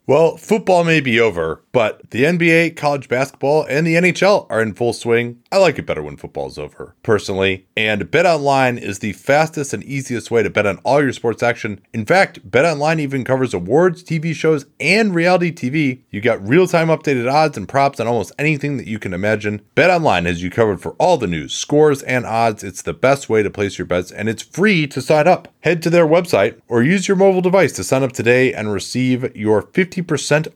[0.07, 4.73] Well, football may be over, but the NBA, college basketball, and the NHL are in
[4.73, 5.43] full swing.
[5.51, 7.67] I like it better when football's over, personally.
[7.77, 11.81] And BetOnline is the fastest and easiest way to bet on all your sports action.
[11.93, 16.01] In fact, BetOnline even covers awards, TV shows, and reality TV.
[16.09, 19.61] You got real-time updated odds and props on almost anything that you can imagine.
[19.75, 22.63] BetOnline has you covered for all the news, scores, and odds.
[22.63, 25.47] It's the best way to place your bets, and it's free to sign up.
[25.59, 29.35] Head to their website or use your mobile device to sign up today and receive
[29.35, 29.90] your 50%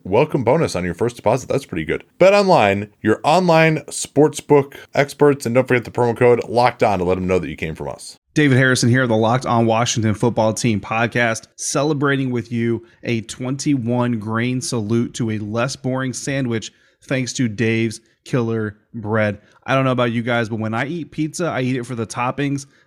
[0.04, 1.50] welcome bonus on your first deposit.
[1.50, 2.04] That's pretty good.
[2.18, 7.06] Bet online, your online sportsbook experts, and don't forget the promo code locked on to
[7.06, 8.18] let them know that you came from us.
[8.34, 14.20] David Harrison here, the Locked On Washington Football Team podcast, celebrating with you a 21
[14.20, 16.72] grain salute to a less boring sandwich
[17.02, 19.40] thanks to Dave's Killer Bread.
[19.66, 21.96] I don't know about you guys, but when I eat pizza, I eat it for
[21.96, 22.66] the toppings,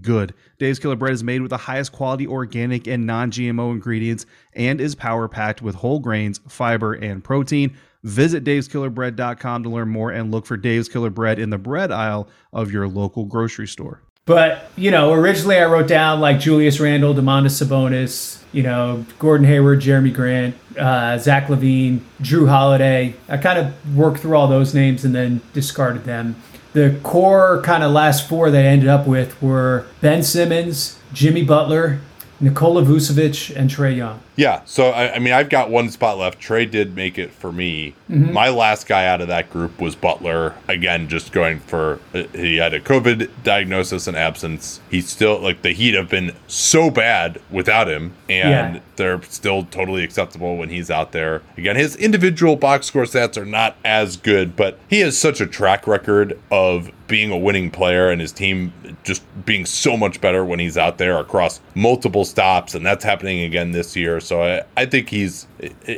[0.00, 0.34] good.
[0.58, 4.80] Dave's Killer Bread is made with the highest quality organic and non GMO ingredients and
[4.80, 7.76] is power packed with whole grains, fiber, and protein.
[8.04, 12.28] Visit daveskillerbread.com to learn more and look for Dave's Killer Bread in the bread aisle
[12.52, 14.02] of your local grocery store.
[14.24, 19.46] But you know, originally I wrote down like Julius Randle, Domantas Sabonis, you know, Gordon
[19.46, 23.14] Hayward, Jerami Grant, uh, Zach LaVine, Jrue Holiday.
[23.28, 26.36] I kind of worked through all those names and then discarded them.
[26.72, 32.00] The core kind of last four I ended up with were Ben Simmons, Jimmy Butler,
[32.40, 34.20] Nikola Vucevic, and Trae Young.
[34.38, 36.40] Yeah, so I, I mean, I've got one spot left.
[36.40, 37.96] Trae did make it for me.
[38.08, 40.54] My last guy out of that group was Butler.
[40.68, 44.80] Again, just going for uh, he had a COVID diagnosis and absence.
[44.90, 48.80] He's still like the Heat have been so bad without him, and Yeah.
[48.96, 51.42] they're still totally acceptable when he's out there.
[51.56, 55.46] Again, his individual box score stats are not as good, but he has such a
[55.46, 58.72] track record of being a winning player and his team
[59.02, 63.40] just being so much better when he's out there across multiple stops, and that's happening
[63.40, 64.20] again this year.
[64.28, 65.46] So I, I think he's,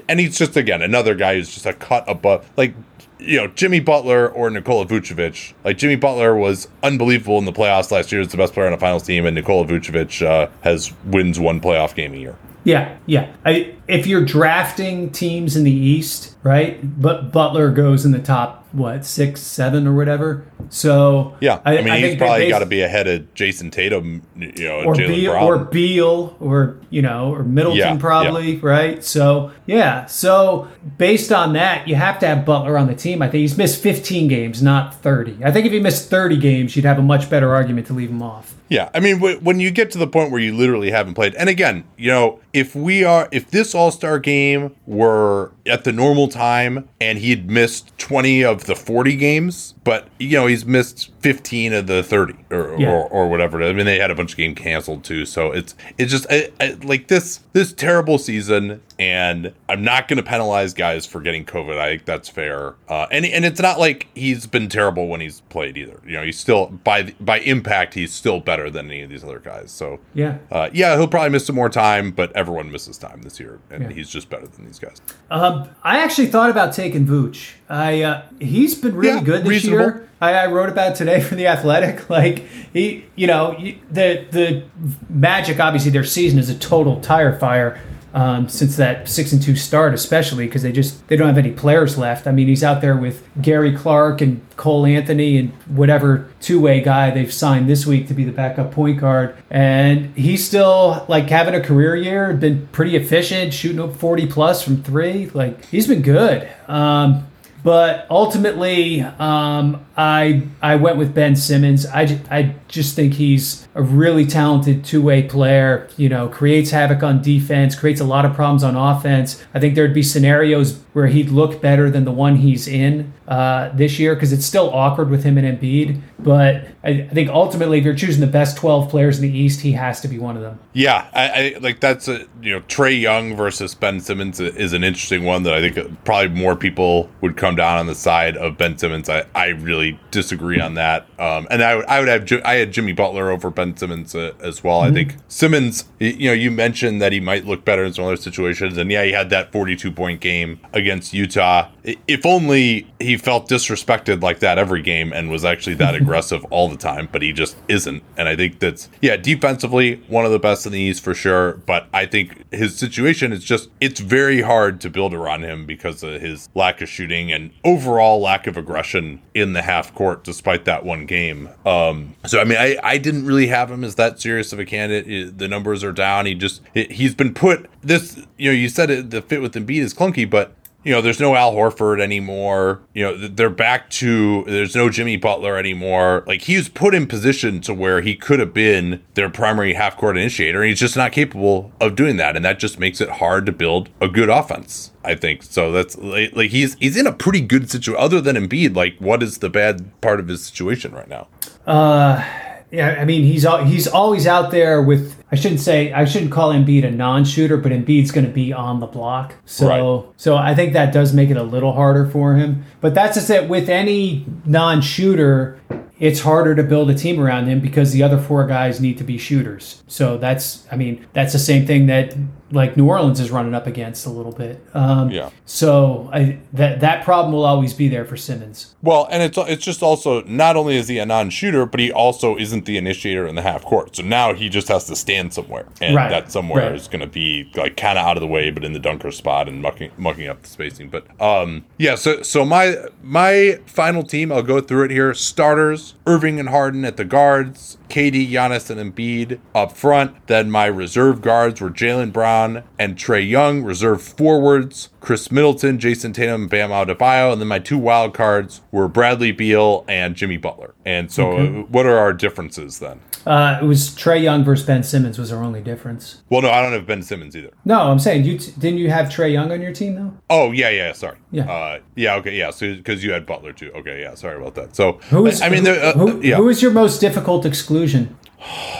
[0.09, 2.75] and he's just again another guy who's just a cut above, like
[3.19, 5.53] you know Jimmy Butler or Nikola Vucevic.
[5.65, 8.73] Like Jimmy Butler was unbelievable in the playoffs last year; he's the best player on
[8.73, 12.37] the finals team, and Nikola Vucevic uh, has wins one playoff game a year.
[12.63, 13.35] Yeah, yeah.
[13.45, 16.79] I, if you're drafting teams in the East, right?
[17.01, 20.45] But Butler goes in the top what six, seven, or whatever.
[20.69, 24.53] So Yeah, I, mean he's think probably got to be ahead of Jayson Tatum, you
[24.65, 25.45] know, or Jaylen Beal, Brown.
[25.45, 29.03] or Beal, or you know, or Middleton, Yeah, probably, right?
[29.05, 33.23] So yeah, so based on that, you have to have Butler on the team.
[33.23, 35.39] I think he's missed 15 games, not 30.
[35.45, 38.11] I think if he missed 30 games, you'd have a much better argument to leave
[38.11, 38.55] him off.
[38.71, 41.35] Yeah, I mean, wh- when you get to the point where you literally haven't played,
[41.35, 45.93] and again, you know, if we are, if this All Star game were at the
[45.93, 51.11] normal time and he'd missed 20 of the 40 games, but, you know, he's missed
[51.21, 52.91] 15 of the 30 or, Yeah.
[52.93, 53.61] or, or whatever.
[53.63, 55.27] I mean, they had a bunch of games canceled too.
[55.27, 58.81] So it's, it's just I, I, like this, this terrible season.
[59.01, 61.79] And I'm not going to penalize guys for getting COVID.
[61.79, 62.75] I think that's fair.
[62.87, 65.99] Uh, and and it's not like he's been terrible when he's played either.
[66.07, 69.39] You know, he's still by by impact, he's still better than any of these other
[69.39, 69.71] guys.
[69.73, 70.37] So Yeah.
[70.53, 73.85] uh, yeah, he'll probably miss some more time, but everyone misses time this year, and
[73.85, 73.89] Yeah.
[73.91, 75.01] he's just better than these guys.
[75.31, 77.53] Um, I actually thought about taking Vooch.
[77.71, 79.85] I uh, he's been really Yeah, good this reasonable.
[79.85, 80.07] year.
[80.21, 82.11] I, I wrote about it today for the Athletic.
[82.11, 83.57] Like he, you know,
[83.91, 84.65] the the
[85.09, 85.59] Magic.
[85.59, 87.81] Obviously, their season is a total tire fire
[88.13, 91.53] um, since that six and two start, especially because they just they don't have any
[91.53, 92.27] players left.
[92.27, 96.81] I mean, he's out there with Gary Clark and Cole Anthony and whatever two way
[96.81, 101.29] guy they've signed this week to be the backup point guard, and he's still like
[101.29, 102.33] having a career year.
[102.33, 105.31] Been pretty efficient, shooting up forty plus from three.
[105.31, 106.49] Like he's been good.
[106.69, 107.27] Um,
[107.63, 111.87] but ultimately, um, I I went with Ben Simmons.
[111.87, 115.89] I, I just think he's a really talented two way player.
[115.97, 119.45] You know, creates havoc on defense, creates a lot of problems on offense.
[119.53, 123.71] I think there'd be scenarios where he'd look better than the one he's in uh,
[123.75, 126.01] this year because it's still awkward with him and Embiid.
[126.19, 129.61] But I, I think ultimately, if you're choosing the best 12 players in the East,
[129.61, 130.59] he has to be one of them.
[130.73, 134.83] Yeah, I, I like that's a you know Trae Young versus Ben Simmons is an
[134.83, 138.59] interesting one that I think probably more people would come down on the side of
[138.59, 139.09] Ben Simmons.
[139.09, 141.07] I, I really disagree on that.
[141.19, 144.33] Um, and I would I would have I had Jimmy Butler over Ben Simmons uh,
[144.41, 144.81] as well.
[144.81, 148.17] I think Simmons, you know, you mentioned that he might look better in some other
[148.17, 151.69] situations, and yeah, he had that 42 point game against Utah.
[152.07, 156.69] If only he felt disrespected like that every game and was actually that aggressive all
[156.69, 158.03] the time, but he just isn't.
[158.17, 161.55] And I think that's yeah, defensively one of the best in the East for sure.
[161.67, 166.03] But I think his situation is just it's very hard to build around him because
[166.03, 170.65] of his lack of shooting and overall lack of aggression in the half court, despite
[170.67, 171.49] that one game.
[171.65, 174.65] Um, so I mean, I I didn't really have him as that serious of a
[174.65, 175.39] candidate.
[175.39, 176.27] The numbers are down.
[176.27, 178.17] He just he's been put this.
[178.39, 181.21] You know, you said it, the fit with Embiid is clunky, but you know, there's
[181.21, 182.81] no Al Horford anymore.
[182.95, 186.25] You know, they're back to there's no Jimmy Butler anymore.
[186.27, 189.97] Like he was put in position to where he could have been their primary half
[189.97, 193.11] court initiator, and he's just not capable of doing that, and that just makes it
[193.11, 194.93] hard to build a good offense.
[195.05, 195.71] I think so.
[195.71, 198.03] That's like, like he's he's in a pretty good situation.
[198.03, 201.29] Other than Embiid, like what is the bad part of his situation right now?
[201.67, 202.25] Uh,
[202.71, 205.17] yeah, I mean he's he's always out there with.
[205.33, 208.81] I shouldn't say I shouldn't call Embiid a non-shooter, but Embiid's going to be on
[208.81, 209.35] the block.
[209.45, 210.13] So Right.
[210.17, 212.65] so I think that does make it a little harder for him.
[212.81, 213.49] But that's just it.
[213.49, 215.61] With any non-shooter,
[216.01, 219.05] it's harder to build a team around him because the other four guys need to
[219.05, 219.83] be shooters.
[219.87, 222.15] So that's I mean that's the same thing that
[222.53, 224.65] like New Orleans is running up against a little bit.
[224.75, 225.31] Um, Yeah.
[225.47, 228.75] So I, that that problem will always be there for Simmons.
[228.83, 232.37] Well, and it's it's just also not only is he a non-shooter, but he also
[232.37, 233.97] isn't the initiator in the half court.
[233.97, 236.75] So now he just has to stand somewhere, and Right, that somewhere right.
[236.75, 239.11] is going to be like kind of out of the way, but in the dunker
[239.11, 240.89] spot and mucking mucking up the spacing.
[240.89, 241.95] But um, yeah.
[241.95, 245.13] So so my my final team, I'll go through it here.
[245.15, 247.77] Starters: Irving and Harden at the guards.
[247.91, 250.29] KD, Giannis, and Embiid up front.
[250.29, 252.40] Then my reserve guards were Jaylen Brown
[252.79, 253.63] and Trae Young.
[253.63, 257.33] Reserve forwards, Khris Middleton, Jayson Tatum, Bam Adebayo.
[257.33, 260.75] And then my two wild cards were Bradley Beal and Jimmy Butler.
[260.85, 263.01] And so, uh, what are our differences then?
[263.27, 266.23] Uh, it was Trae Young versus Ben Simmons was our only difference.
[266.31, 267.53] Well, no, I don't have Ben Simmons either.
[267.67, 270.15] No, I'm saying you t- didn't you have Trae Young on your team though?
[270.31, 270.93] Oh yeah, yeah.
[270.93, 271.19] Sorry.
[271.31, 271.51] Yeah.
[271.51, 272.15] Uh, yeah.
[272.17, 272.37] Okay.
[272.37, 272.51] Yeah.
[272.51, 273.71] So because you had Butler too.
[273.73, 274.01] Okay.
[274.01, 274.15] Yeah.
[274.15, 274.75] Sorry about that.
[274.75, 276.37] So Who is I mean, who, uh, who, yeah.
[276.37, 278.17] who is your most difficult exclusion?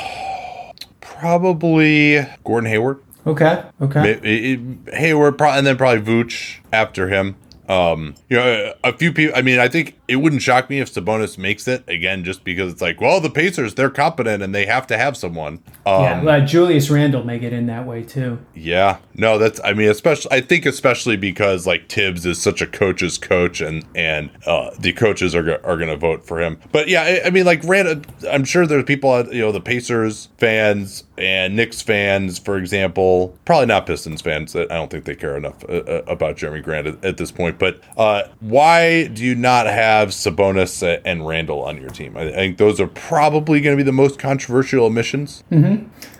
[1.01, 3.03] probably Gordon Hayward.
[3.27, 4.11] Okay, okay.
[4.13, 7.37] It- it- Hayward, and then probably Vooch after him.
[7.71, 9.37] Um, you know, a few people.
[9.37, 12.73] I mean, I think it wouldn't shock me if Sabonis makes it again, just because
[12.73, 15.63] it's like, well, the Pacers they're competent and they have to have someone.
[15.87, 18.39] Um, yeah, uh, Julius Randle may get in that way too.
[18.55, 19.61] yeah, no, that's.
[19.63, 20.33] I mean, especially.
[20.33, 24.93] I think especially because like Thibs is such a coach's coach, and and uh, the
[24.93, 26.59] coaches are go- are going to vote for him.
[26.73, 29.61] But yeah, I, I mean, like Rand, I'm sure there's people, at, you know, the
[29.61, 34.57] Pacers fans and Knicks fans, for example, probably not Pistons fans.
[34.57, 37.60] I don't think they care enough uh, uh, about Jerami Grant at, at this point.
[37.61, 42.17] But uh, why do you not have Sabonis and Randle on your team?
[42.17, 45.45] I, I think those are probably going to be the most controversial omissions.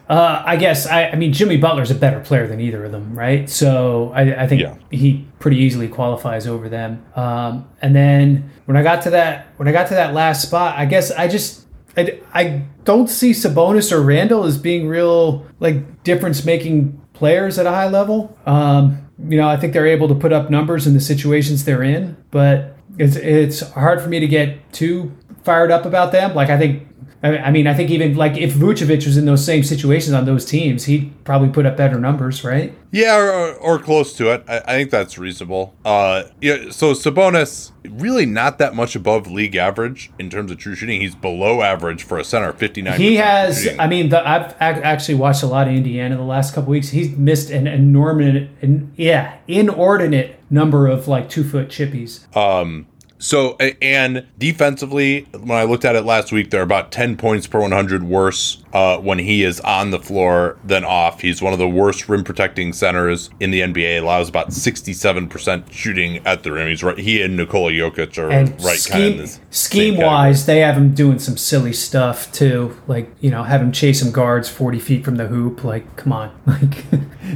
[0.09, 3.17] Uh, I guess I, I mean Jimmy Butler's a better player than either of them,
[3.17, 3.49] right?
[3.49, 4.75] So I, I think Yeah.
[4.91, 7.05] he pretty easily qualifies over them.
[7.15, 10.77] Um, and then when I got to that when I got to that last spot,
[10.77, 16.03] I guess I just I, I don't see Sabonis or Randle as being real like
[16.03, 18.37] difference making players at a high level.
[18.47, 21.83] Um, you know, I think they're able to put up numbers in the situations they're
[21.83, 26.35] in, but it's it's hard for me to get too fired up about them.
[26.35, 26.87] Like I think
[27.23, 30.47] I mean, I think even like if Vucevic was in those same situations on those
[30.47, 32.75] teams, he'd probably put up better numbers, right?
[32.93, 34.43] Yeah, or, or close to it.
[34.49, 35.75] I, I think that's reasonable.
[35.85, 36.71] Uh, yeah.
[36.71, 41.03] So Sabonis really not that much above league average in terms of true shooting.
[41.03, 42.99] He's below average for a center, fifty nine.
[42.99, 43.69] He has.
[43.79, 46.89] I mean, the, I've ac- actually watched a lot of Indiana the last couple weeks.
[46.89, 52.35] He's missed an enormous, an, yeah, inordinate number of like two foot chippies.
[52.35, 52.87] Um,
[53.21, 57.61] so and defensively, when I looked at it last week, they're about ten points per
[57.61, 61.21] one hundred worse uh, when he is on the floor than off.
[61.21, 64.01] He's one of the worst rim protecting centers in the NBA.
[64.01, 66.69] Allows about sixty seven percent shooting at the rim.
[66.69, 66.99] He's right.
[66.99, 70.07] He and Nikola Jokic are And right kind of scheme, in this scheme category.
[70.07, 72.77] wise, they have him doing some silly stuff too.
[72.87, 75.65] Like you know, have him chase some guards forty feet from the hoop.
[75.65, 76.85] Like, come on, like.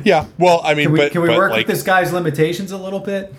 [0.04, 0.26] Yeah.
[0.38, 2.72] Well, I mean, Can we, but, can we but work like, with this guy's limitations
[2.72, 3.32] a little bit?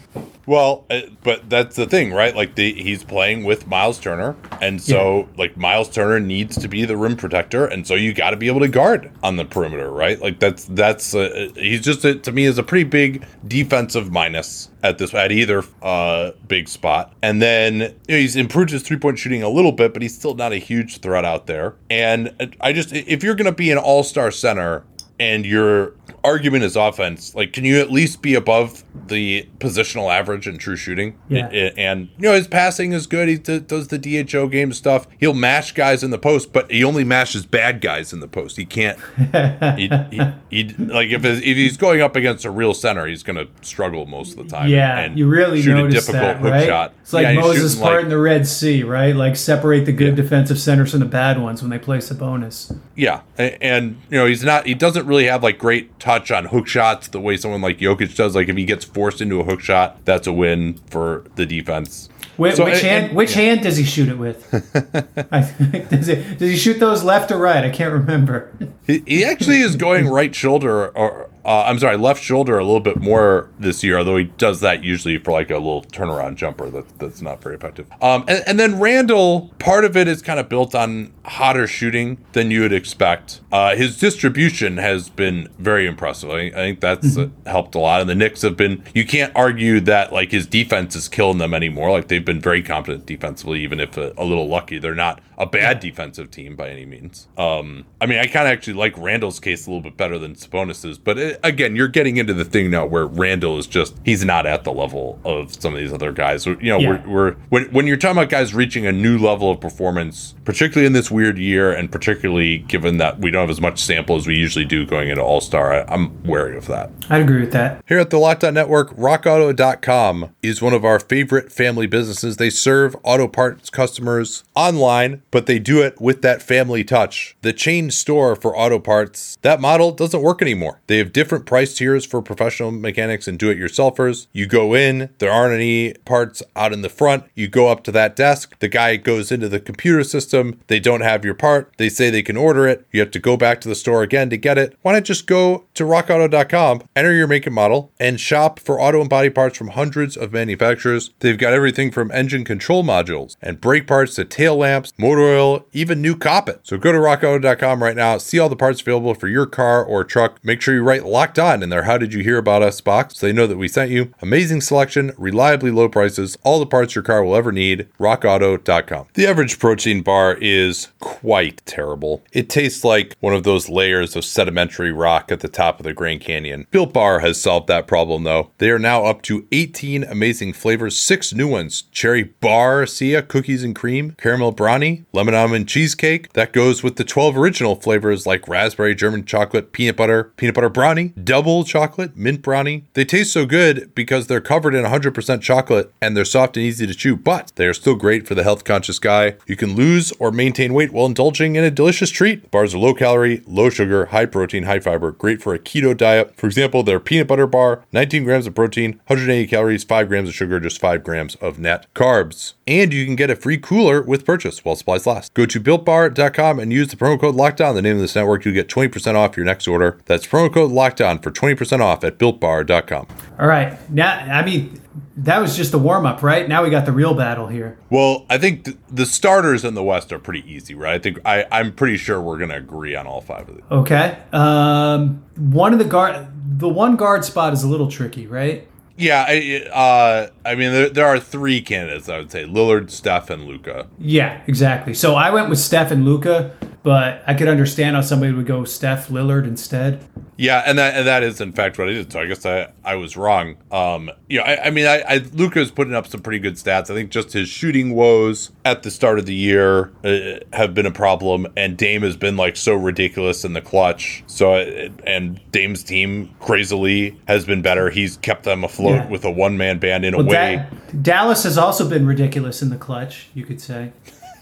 [0.46, 2.36] Well, uh, but that's the thing, right?
[2.36, 6.86] Like the, he's playing with Miles Turner, and so like Miles Turner needs to be
[6.86, 9.92] the rim protector, and so you got to be able to guard on the perimeter,
[9.92, 10.20] right?
[10.20, 14.70] Like that's that's uh, he's just a, to me is a pretty big defensive minus
[14.82, 18.98] at this at either uh, big spot, and then you know, he's improved his three
[18.98, 21.76] point shooting a little bit, but he's still not a huge threat out there.
[21.90, 24.84] And I just if you're gonna be an all star center
[25.20, 25.94] and your
[26.24, 30.76] argument is offense, like can you at least be above the positional average in true
[30.76, 31.18] shooting?
[31.30, 31.48] Yeah.
[31.78, 33.28] And you know his passing is good.
[33.30, 35.08] He d- does the DHO game stuff.
[35.20, 38.58] He'll mash guys in the post, but he only mashes bad guys in the post.
[38.58, 38.98] He can't.
[39.78, 43.36] he, he, he like if if he's going up against a real center, he's going
[43.38, 44.70] to struggle most of the time.
[44.70, 46.66] Yeah, and you really shoot notice a difficult that, hook right?
[46.66, 46.94] shot.
[47.02, 49.16] It's like Yeah, Moses part like- in the Red Sea, right?
[49.16, 52.76] Like separate the good defensive centers from the bad ones when they play Sabonis.
[52.96, 54.66] Yeah, a- and you know he's not.
[54.66, 58.16] He doesn't really have like great touch on hook shots the way someone like Jokic
[58.16, 58.36] does.
[58.36, 62.10] Like if he gets forced into a hook shot, that's a win for the defense.
[62.38, 63.06] Which, So, which and- hand?
[63.08, 64.46] and- which hand does he shoot it with?
[65.32, 65.42] I
[65.90, 67.64] does, it, does he shoot those left or right?
[67.64, 68.52] I can't remember.
[68.86, 72.80] He, he actually is going right shoulder, or uh, I'm sorry, left shoulder a little
[72.80, 74.00] bit more this year.
[74.00, 76.70] Although he does that usually for like a little turnaround jumper.
[76.70, 77.88] That that's not very effective.
[78.02, 82.18] Um, and, and then Randle, part of it is kind of built on hotter shooting
[82.34, 83.42] than you would expect.
[83.52, 86.32] Uh, his distribution has been very impressive.
[86.32, 88.02] I, I think that's uh, helped a lot.
[88.02, 88.84] And the Knicks have been.
[88.94, 91.92] You can't argue that like his defense is killing them anymore.
[91.92, 94.80] Like they've been very competent defensively, even if a, a little lucky.
[94.80, 97.28] They're not a bad defensive team by any means.
[97.38, 100.36] Um, I mean, I kind of actually like Randle's case a little bit better than
[100.36, 104.24] Sabonis's, but it, again, you're getting into the thing now where Randle is just he's
[104.26, 106.46] not at the level of some of these other guys.
[106.46, 106.90] You know, Yeah.
[107.06, 110.86] we're, we're when when you're talking about guys reaching a new level of performance, particularly
[110.88, 114.26] in this weird year, and particularly given that we don't have as much sample as
[114.28, 116.92] we usually do going into All Star, I'm wary of that.
[117.10, 117.84] I'd agree with that.
[117.88, 122.38] Here at the Lockdown Network, RockAuto.com is one of our favorite family businesses.
[122.38, 127.36] They serve auto parts customers online, but they do it with that family touch.
[127.42, 130.80] The chain store for auto parts, that model doesn't work anymore.
[130.88, 134.28] They have different price tiers for professional mechanics and do it yourselfers.
[134.32, 137.26] You go in, there aren't any parts out in the front.
[137.36, 140.62] You go up to that desk, the guy goes into the computer system.
[140.68, 141.74] They don't have your part.
[141.76, 142.88] They say they can order it.
[142.94, 144.78] You have to go back to the store again to get it.
[144.84, 149.02] Why not just go to rockauto.com, enter your make and model, and shop for auto
[149.02, 151.12] and body parts from hundreds of manufacturers?
[151.20, 155.66] They've got everything from engine control modules and brake parts to tail lamps, motor oil,
[155.74, 156.60] even new coppet.
[156.64, 160.04] So go to rockauto.com right now, see all the parts available for your car or
[160.04, 160.44] truck.
[160.44, 163.18] Make sure you write locked on in their How Did You Hear About Us box
[163.18, 164.14] so they know that we sent you.
[164.22, 167.88] Amazing selection, reliably low prices, all the parts your car will ever need.
[168.00, 169.08] RockAuto.com.
[169.14, 172.24] The average protein bar is quite terrible.
[172.32, 175.94] It tastes like one of those layers of sedimentary rock at the top of the
[175.94, 176.68] Grand Canyon.
[176.72, 178.52] Built Bar has solved that problem though.
[178.58, 183.64] They are now up to 18 amazing flavors, six new ones cherry bar, sia, cookies
[183.64, 186.34] and cream, caramel brownie, lemon almond cheesecake.
[186.34, 190.70] That goes with the 12 original flavors like raspberry, German chocolate, peanut butter, peanut butter
[190.70, 192.86] brownie, double chocolate, mint brownie.
[192.94, 196.86] They taste so good because they're covered in 100% chocolate and they're soft and easy
[196.86, 199.38] to chew, but they are still great for the health conscious guy.
[199.48, 202.52] You can lose or maintain weight while indulging in a delicious treat.
[202.52, 206.36] Bars are low calorie, low sugar, high protein, high fiber, great for a keto diet.
[206.36, 210.36] For example, their peanut butter bar, 19 grams of protein, 180 calories, 5 grams of
[210.36, 212.54] sugar, just 5 grams of net carbs.
[212.68, 215.34] And you can get a free cooler with purchase while supplies last.
[215.34, 218.46] Go to builtbar.com and use the promo code lockdown, the name of this network.
[218.46, 220.00] You get 20% off your next order.
[220.06, 223.08] That's promo code lockdown for 20% off at builtbar.com.
[223.40, 223.90] All right.
[223.92, 224.82] Now, I mean,
[225.18, 226.48] that was just the warm up, right?
[226.48, 227.78] Now we got the real battle here.
[227.90, 230.96] Well, I think th- the starters in the West are pretty easy, right?
[230.96, 233.64] I think I, I'm pretty sure we're going to agree on all five of these.
[233.72, 234.18] Okay.
[234.34, 236.28] Um, one of the guard,
[236.60, 238.68] the one guard spot is a little tricky, right?
[238.98, 242.08] Yeah, I, uh, I mean, there, there are three candidates.
[242.08, 243.88] I would say Lillard, Steph, and Luka.
[244.00, 244.94] Yeah, exactly.
[244.94, 248.64] So I went with Steph and Luka, but I could understand how somebody would go
[248.64, 250.04] Steph Lillard instead.
[250.38, 252.12] Yeah, and that and that is in fact what I did.
[252.12, 253.56] So I guess I, I was wrong.
[253.72, 256.90] Um, you know, I, I mean, I, I Luka's putting up some pretty good stats.
[256.90, 260.86] I think just his shooting woes at the start of the year uh, have been
[260.86, 264.24] a problem, and Dame has been like so ridiculous in the clutch.
[264.28, 267.90] So uh, and Dame's team crazily has been better.
[267.90, 269.10] He's kept them afloat Yeah.
[269.10, 270.58] with a one man band in a way.
[270.92, 273.94] Da- Dallas has also been ridiculous in the clutch, you could say.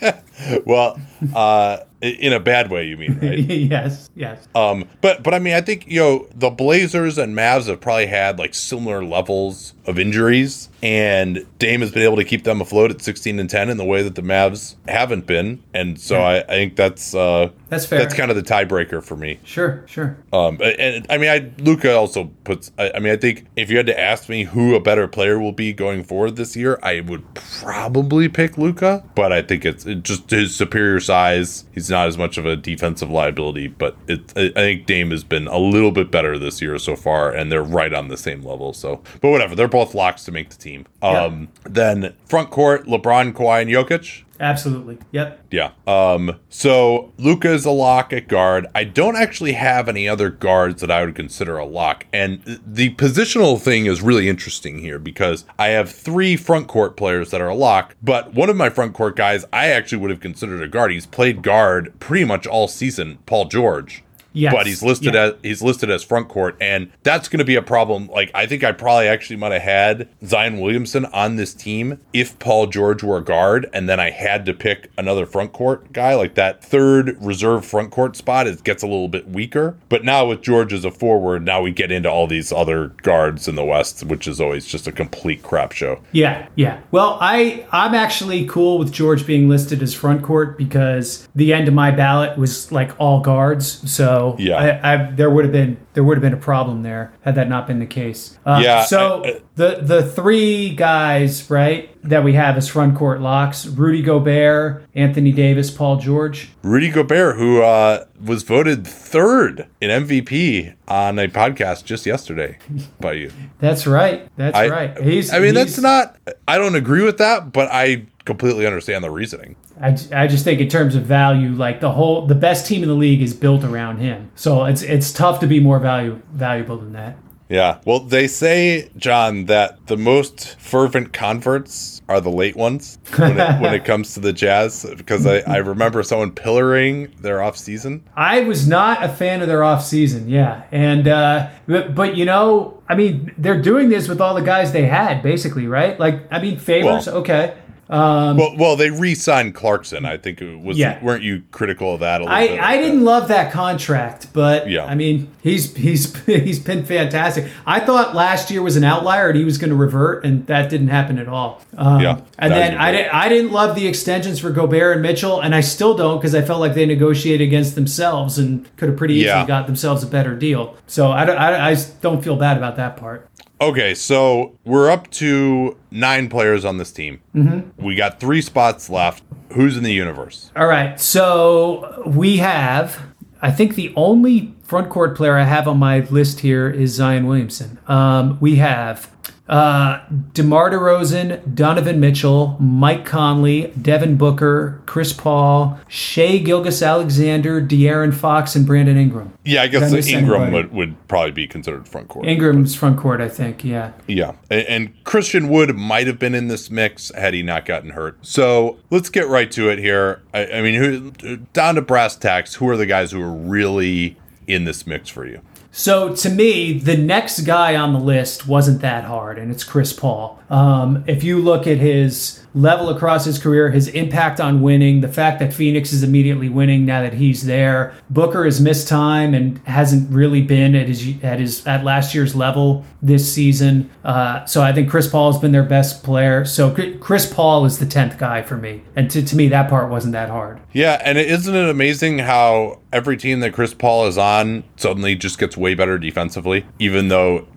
[0.65, 0.99] well,
[1.35, 3.39] uh, in a bad way, you mean, right?
[3.39, 4.47] yes, yes.
[4.55, 8.07] Um, but but I mean, I think you know the Blazers and Mavs have probably
[8.07, 12.91] had like similar levels of injuries, and Dame has been able to keep them afloat
[12.91, 16.39] at 16 and 10 in the way that the Mavs haven't been, and so I,
[16.41, 17.99] I think that's uh, That's fair.
[17.99, 19.39] That's kind of the tiebreaker for me.
[19.45, 20.17] Sure, sure.
[20.34, 22.73] Um, and I mean, I Luka also puts.
[22.77, 25.39] I, I mean, I think if you had to ask me who a better player
[25.39, 29.05] will be going forward this year, I would probably pick Luka.
[29.15, 31.63] But I think it's it just his superior size.
[31.73, 33.69] He's not as much of a defensive liability.
[33.69, 36.97] But it, I I think Dame has been a little bit better this year so
[36.97, 38.73] far, and they're right on the same level.
[38.73, 40.72] So, but whatever, they're both locks to make the team.
[41.01, 44.24] Um, then front court, LeBron, Kawhi, and Jokic.
[44.39, 44.97] Absolutely.
[45.11, 45.45] Yep.
[45.51, 45.71] Yeah.
[45.88, 46.39] Um.
[46.49, 48.67] So Luka is a lock at guard.
[48.76, 52.93] I don't actually have any other guards that I would consider a lock, and the
[52.95, 57.49] positional thing is really interesting here because I have three front court players that are
[57.49, 60.67] a lock, but one of my front court guys I actually would have considered a
[60.67, 60.91] guard.
[60.91, 63.19] He's played guard pretty much all season.
[63.26, 64.03] Paul George.
[64.34, 64.53] Yes.
[64.53, 65.25] But he's listed Yeah.
[65.25, 68.07] as he's listed as front court, and that's going to be a problem.
[68.07, 72.38] Like I think I probably actually might have had Zion Williamson on this team if
[72.39, 76.15] Paul George were a guard, and then I had to pick another front court guy.
[76.15, 79.75] Like that third reserve front court spot, it gets a little bit weaker.
[79.89, 83.47] But now with George as a forward, now we get into all these other guards
[83.47, 85.99] in the West, which is always just a complete crap show.
[86.11, 86.79] Yeah, yeah.
[86.91, 91.67] Well, I I'm actually cool with George being listed as front court because the end
[91.67, 93.89] of my ballot was like all guards.
[93.91, 94.80] So Yeah.
[94.84, 97.47] I, I there would have been there would have been a problem there had that
[97.49, 98.38] not been the case.
[98.45, 102.95] Uh, Yeah, So I- I- the the three guys right that we have as front
[102.95, 106.49] court locks: Rudy Gobert, Anthony Davis, Paul George.
[106.63, 112.57] Rudy Gobert, who uh, was voted third in MVP on a podcast just yesterday
[112.99, 113.32] by you.
[113.59, 114.28] That's right.
[114.38, 114.97] That's right.
[115.01, 115.32] He's.
[115.32, 116.17] I mean, he's- that's not.
[116.47, 119.55] I don't agree with that, but I completely understand the reasoning.
[119.82, 122.89] I, I just think in terms of value, like the whole the best team in
[122.89, 124.32] the league is built around him.
[124.36, 127.17] So it's it's tough to be more value valuable than that.
[127.49, 127.80] Yeah.
[127.86, 133.61] Well, they say, John, that the most fervent converts are the late ones when it,
[133.61, 138.03] when it comes to the Jazz, because I, I remember someone pillaring their off season.
[138.15, 142.26] I was not a fan of their off season, yeah, and uh, but, but you
[142.26, 145.99] know, I mean, they're doing this with all the guys they had, basically, right?
[145.99, 147.55] Like, I mean, favors, Well- okay.
[147.89, 150.05] Well, well, they re-signed Clarkson.
[150.05, 150.77] I think it was.
[150.77, 151.03] Yeah.
[151.03, 152.59] Weren't you critical of that a little bit?
[152.59, 154.86] I, I didn't love that contract, but Yeah.
[154.86, 157.47] I mean, he's he's he's been fantastic.
[157.65, 160.69] I thought last year was an outlier and he was going to revert, and that
[160.69, 161.61] didn't happen at all.
[161.77, 165.41] Um, Yeah, and then I didn't I didn't love the extensions for Gobert and Mitchell,
[165.41, 168.97] and I still don't because I felt like they negotiated against themselves and could have
[168.97, 169.45] pretty easily Yeah.
[169.47, 170.75] got themselves a better deal.
[170.88, 173.29] So I don't I, I don't feel bad about that part.
[173.64, 177.22] Okay, so we're up to nine players on this team.
[177.34, 177.82] Mm-hmm.
[177.82, 179.24] We got three spots left.
[179.53, 180.51] Who's in the universe?
[180.57, 180.99] All right.
[180.99, 182.99] So we have,
[183.41, 187.28] I think the only front court player I have on my list here is Zion
[187.28, 187.78] Williamson.
[187.86, 189.11] Um, we have
[189.47, 189.99] uh,
[190.34, 198.65] DeMar DeRozan, Donovan Mitchell, Mike Conley, Devin Booker, Chris Paul, Shai Gilgeous-Alexander, De'Aaron Fox, and
[198.65, 199.32] Brandon Ingram.
[199.45, 200.51] Yeah, I guess Ingram anybody?
[200.53, 202.26] would, would probably be considered front court.
[202.26, 203.63] Ingram's front court, I think.
[203.63, 203.91] Yeah.
[204.07, 207.91] Yeah, and, and Christian Wood might have been in this mix had he not gotten
[207.91, 208.17] hurt.
[208.26, 210.24] So let's get right to it here.
[210.34, 214.17] I, I mean, who, down to brass tacks, who are the guys who are really
[214.47, 215.41] in this mix for you?
[215.71, 219.91] So to me, the next guy on the list wasn't that hard, and it's Chris
[219.91, 220.39] Paul.
[220.49, 225.07] Um, if you look at his level across his career, his impact on winning, the
[225.07, 229.59] fact that Phoenix is immediately winning now that he's there, Booker has missed time and
[229.65, 233.89] hasn't really been at his at his at last year's level this season.
[234.03, 236.45] Uh, so I think Chris Paul has been their best player.
[236.45, 239.89] So Chris Paul is the tenth guy for me, and to, to me that part
[239.89, 240.59] wasn't that hard.
[240.73, 245.39] Yeah, and isn't it amazing how every team that Chris Paul is on suddenly just
[245.39, 247.47] gets way better defensively, even though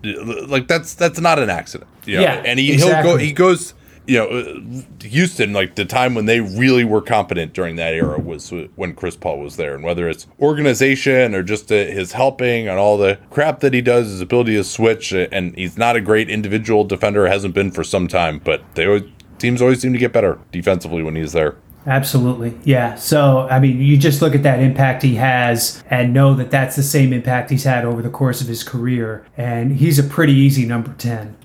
[0.47, 1.89] like that's that's not an accident.
[2.05, 2.23] you know?
[2.23, 3.09] Yeah, and he exactly.
[3.09, 3.73] he'll go he goes
[4.07, 4.63] you know,
[5.01, 9.17] Houston, like the time when they really were competent during that era was when Chris
[9.17, 9.75] Paul was there.
[9.75, 13.81] And whether it's organization or just uh, his helping and all the crap that he
[13.81, 17.69] does, his ability to switch, uh, and he's not a great individual defender, hasn't been
[17.69, 19.03] for some time, but they always,
[19.39, 21.57] teams always seem to get better defensively when he's there.
[21.85, 22.53] Absolutely.
[22.65, 22.95] Yeah.
[22.95, 26.75] So, I mean, you just look at that impact he has and know that that's
[26.75, 29.25] the same impact he's had over the course of his career.
[29.37, 31.37] And he's a pretty easy number 10.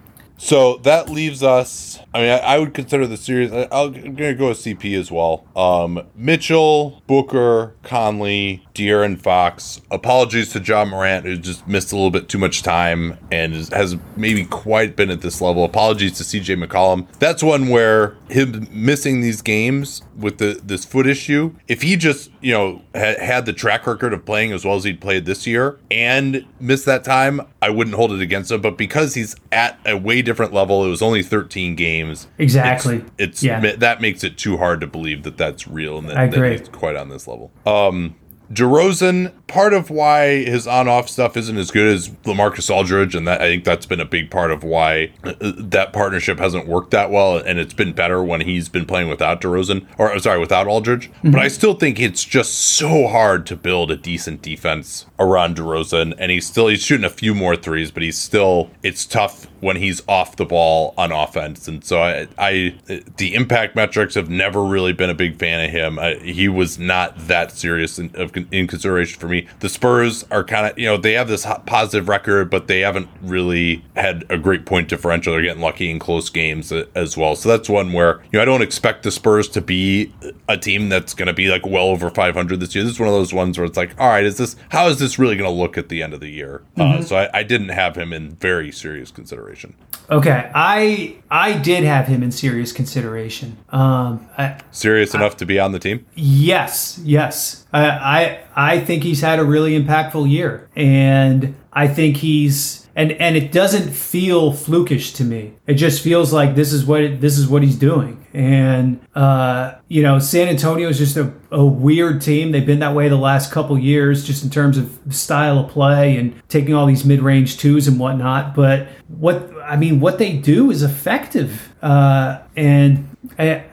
[0.45, 2.01] So that leaves us.
[2.13, 3.53] I mean, I, I would consider the series.
[3.53, 5.47] I, am going to go with CP as well.
[5.55, 9.81] Um, Mitchell, Booker, Conley, De'Aaron Fox.
[9.91, 13.97] Apologies to Ja Morant, who just missed a little bit too much time and has
[14.17, 15.65] maybe quite been at this level.
[15.65, 17.07] Apologies to CJ McCollum.
[17.19, 21.55] That's one where him missing these games with the this foot issue.
[21.69, 24.85] If he just you know had, had the track record of playing as well as
[24.85, 28.61] he'd played this year and missed that time, I wouldn't hold it against him.
[28.61, 32.27] But because he's at a way different level, it was only 13 games.
[32.39, 33.05] Exactly.
[33.19, 33.77] It's, it's yeah.
[33.77, 36.51] that makes it too hard to believe that that's real and that, I agree.
[36.51, 37.51] that he's quite on this level.
[37.67, 38.17] Um,
[38.53, 43.41] DeRozan, part of why his on-off stuff isn't as good as LaMarcus Aldridge, and that
[43.41, 47.11] I think that's been a big part of why uh, that partnership hasn't worked that
[47.11, 51.11] well, and it's been better when he's been playing without DeRozan, or sorry, without Aldridge.
[51.11, 51.31] Mm-hmm.
[51.31, 56.15] But I still think it's just so hard to build a decent defense around DeRozan,
[56.19, 59.77] and he's still he's shooting a few more threes, but he's still it's tough when
[59.77, 62.75] he's off the ball on offense, and so I, I
[63.17, 65.99] the impact metrics have never really been a big fan of him.
[65.99, 69.47] I, he was not that serious of in consideration for me.
[69.61, 73.09] The Spurs are kind of, you know, they have this positive record, but they haven't
[73.23, 75.33] really had a great point differential.
[75.33, 77.37] They're getting lucky in close games as well.
[77.37, 80.13] So that's one where, you know, I don't expect the Spurs to be
[80.49, 82.85] a team that's going to be like well over 500 this year.
[82.85, 84.99] This is one of those ones where it's like, all right, is this, how is
[84.99, 86.63] this really going to look at the end of the year?
[86.77, 87.01] Uh, mm-hmm.
[87.01, 89.75] Uh, so I, I didn't have him in very serious consideration.
[90.11, 93.57] Okay, I I did have him in serious consideration.
[93.71, 96.05] Um, I, serious I, enough to be on the team?
[96.15, 97.67] Yes, yes.
[97.73, 103.13] I, I I think he's had a really impactful year, and I think he's and
[103.13, 105.55] and it doesn't feel flukish to me.
[105.67, 108.19] It just feels like this is what this is what he's doing.
[108.35, 112.53] And uh, you know, San Antonio is just a, a weird team.
[112.53, 116.17] They've been that way the last couple years, just in terms of style of play
[116.17, 118.55] and taking all these mid-range twos and whatnot.
[118.55, 123.09] But what I mean, what they do is effective, uh, and.
[123.39, 123.65] I,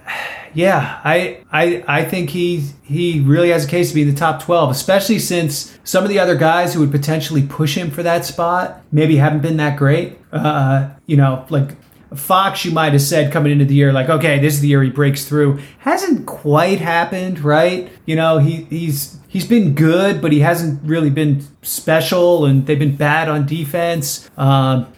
[0.53, 4.15] yeah, I I I think he he really has a case to be in the
[4.15, 8.03] top 12, especially since some of the other guys who would potentially push him for
[8.03, 10.17] that spot maybe haven't been that great.
[10.31, 11.75] Uh, you know, like
[12.15, 14.81] Fox, you might have said coming into the year, like, okay, this is the year
[14.81, 15.59] he breaks through.
[15.79, 17.91] Hasn't quite happened, right?
[18.05, 22.79] You know, he he's he's been good, but he hasn't really been special, and they've
[22.79, 24.29] been bad on defense.
[24.37, 24.91] Um,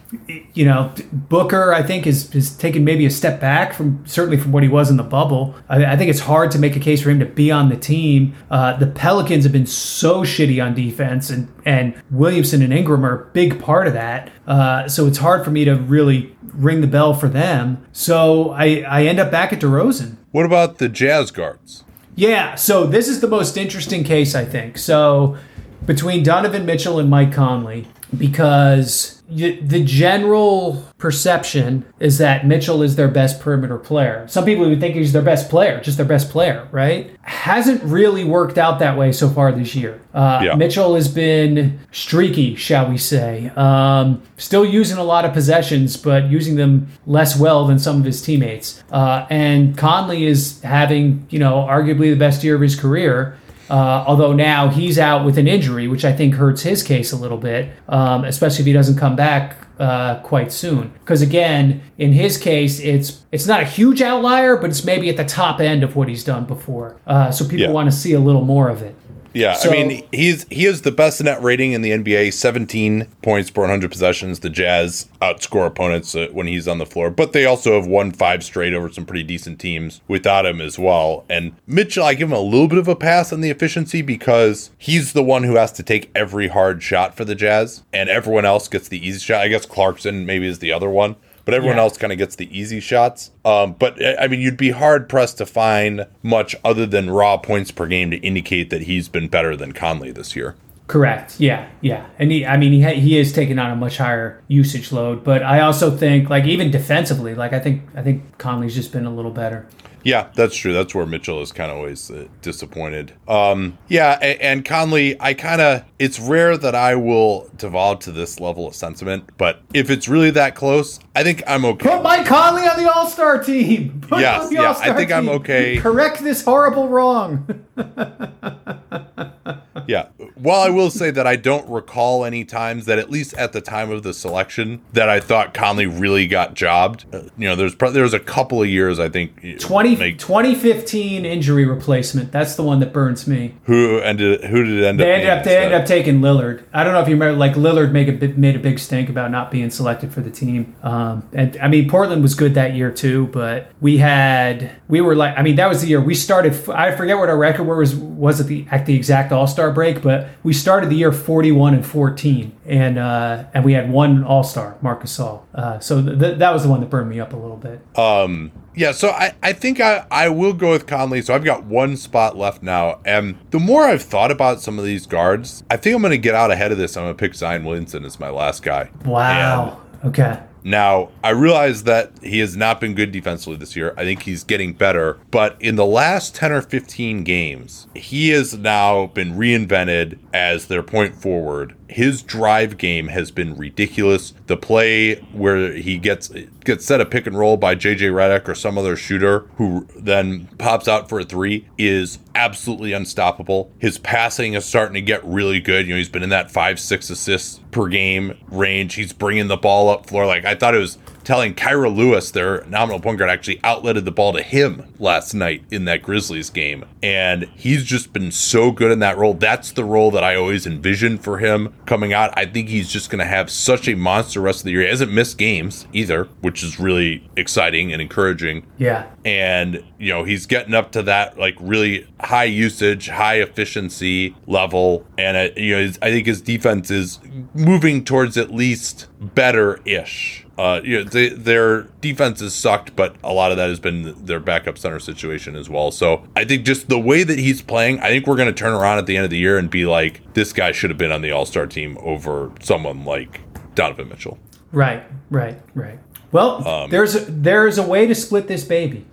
[0.54, 4.52] you know, Booker, I think, is is taken maybe a step back from certainly from
[4.52, 5.56] what he was in the bubble.
[5.70, 7.78] I, I think it's hard to make a case for him to be on the
[7.78, 8.36] team.
[8.50, 13.22] Uh, the Pelicans have been so shitty on defense, and and Williamson and Ingram are
[13.22, 14.32] a big part of that.
[14.46, 17.86] Uh, so it's hard for me to really ring the bell for them.
[17.92, 20.18] So I I end up back at DeRozan.
[20.32, 21.84] What about the Jazz guards?
[22.16, 24.78] Yeah, so this is the most interesting case, I think.
[24.78, 25.38] So
[25.86, 33.08] between Donovan Mitchell and Mike Conley, because the general perception is that Mitchell is their
[33.08, 34.28] best perimeter player.
[34.28, 37.16] Some people would think he's their best player, just their best player, right?
[37.22, 40.02] Hasn't really worked out that way so far this year.
[40.14, 40.56] Uh, yeah.
[40.56, 43.50] Mitchell has been streaky, shall we say.
[43.56, 48.06] Um, still using a lot of possessions, but using them less well than some of
[48.06, 48.84] his teammates.
[48.92, 53.38] Uh, and Conley is having, you know, arguably the best year of his career.
[53.72, 57.16] Uh, although now he's out with an injury, which I think hurts his case a
[57.16, 60.90] little bit, um, especially if he doesn't come back uh, quite soon.
[61.00, 65.16] Because again, in his case, it's it's not a huge outlier, but it's maybe at
[65.16, 66.98] the top end of what he's done before.
[67.08, 67.72] Uh, so people yeah.
[67.72, 68.94] want to see a little more of it.
[69.34, 73.08] Yeah, so, I mean he's he is the best net rating in the NBA, 17
[73.22, 74.40] points per 100 possessions.
[74.40, 78.12] The Jazz outscore opponents uh, when he's on the floor, but they also have won
[78.12, 81.26] five straight over some pretty decent teams without him as well.
[81.30, 84.72] And Mitchell, I give him a little bit of a pass on the efficiency because
[84.78, 88.46] he's the one who has to take every hard shot for the Jazz, and everyone
[88.46, 89.42] else gets the easy shot.
[89.42, 91.16] I guess Clarkson maybe is the other one
[91.46, 91.84] but everyone yeah.
[91.84, 93.32] else kind of gets the easy shots.
[93.46, 97.72] Um, but I mean, you'd be hard pressed to find much other than raw points
[97.72, 100.56] per game to indicate that he's been better than Conley this year.
[100.88, 101.40] Correct.
[101.40, 104.42] Yeah, yeah, and he, I mean, he ha- he is taking on a much higher
[104.50, 108.76] usage load, but I also think, like, even defensively, like, I think I think Conley's
[108.76, 109.68] just been a little better.
[110.04, 110.74] Yeah, that's true.
[110.74, 113.14] That's where Mitchell is kind of always uh, disappointed.
[113.28, 118.12] Um, yeah, and, and Conley, I kind of, it's rare that I will devolve to
[118.12, 121.90] this level of sentiment, but if it's really that close, I think I'm okay.
[121.90, 124.02] Put Mike Conley on the All Star team.
[124.08, 125.78] Put Yes, on the yeah, I think I'm okay.
[125.78, 127.48] Correct this horrible wrong.
[129.88, 130.08] Yeah.
[130.36, 133.62] While I will say that I don't recall any times that, at least at the
[133.62, 137.06] time of the selection, that I thought Conley really got jobbed.
[137.14, 140.18] Uh, you know, there's pro- there was a couple of years I think 20, like,
[140.20, 142.32] 2015 injury replacement.
[142.32, 143.56] That's the one that burns me.
[143.64, 145.20] who ended who did it end They up?
[145.20, 146.64] ended up they ended up taking Lillard.
[146.74, 149.10] I don't know if you remember, like Lillard made a big, made a big stink
[149.10, 150.76] about not being selected for the team.
[150.84, 155.16] Um, and I mean Portland was good that year too, but we had we were
[155.16, 156.54] like I mean that was the year we started.
[156.70, 160.02] I forget what our record was was at the at the exact All Star break,
[160.02, 164.24] but we started the year forty one and fourteen, and uh, and we had one
[164.24, 165.42] All Star, Marc Gasol.
[165.54, 167.82] Uh, so th- th- that was the one that burned me up a little bit.
[167.98, 171.22] Um, yeah, so I, I think I, I will go with Conley.
[171.22, 173.02] So I've got one spot left now.
[173.04, 176.18] And the more I've thought about some of these guards, I think I'm going to
[176.18, 176.96] get out ahead of this.
[176.96, 178.90] I'm going to pick Zion Williamson as my last guy.
[179.04, 179.82] Wow.
[180.06, 180.40] okay.
[180.64, 183.94] Now, I realize that he has not been good defensively this year.
[183.98, 185.20] I think he's getting better.
[185.32, 190.84] But in the last 10 or 15 games, he has now been reinvented as their
[190.84, 191.76] point forward.
[191.92, 194.34] His drive game has been ridiculous.
[194.48, 196.30] The play where he gets
[196.64, 200.48] gets set a pick and roll by JJ Redick or some other shooter who then
[200.58, 203.72] pops out for a three is absolutely unstoppable.
[203.78, 205.86] His passing is starting to get really good.
[205.86, 208.94] You know, he's been in that five, six assists per game range.
[208.94, 210.26] He's bringing the ball up floor.
[210.26, 214.12] Like I thought it was telling Kira Lewis, their nominal point guard, actually outletted the
[214.12, 216.86] ball to him last night in that Grizzlies game.
[217.04, 219.34] And he's just been so good in that role.
[219.34, 222.34] That's the role that I always envisioned for him coming out.
[222.38, 224.82] I think he's just going to have such a monster rest of the year.
[224.82, 229.08] He hasn't missed games either, which is really exciting and encouraging Yeah.
[229.26, 235.06] and you know he's getting up to that like really high usage high efficiency level
[235.18, 237.20] and uh, you know his, i think his defense is
[237.54, 243.34] moving towards at least better-ish uh, you know, they, their defense has sucked, but a
[243.34, 245.92] lot of that has been their backup center situation as well.
[245.92, 248.74] So I think just the way that he's playing, I think we're going to turn
[248.74, 251.12] around at the end of the year and be like, this guy should have been
[251.12, 253.42] on the All Star team over someone like
[253.76, 254.38] Donovan Mitchell.
[254.72, 256.00] Right, right, right.
[256.32, 259.06] Well, Um, there's a, there's a way to split this baby,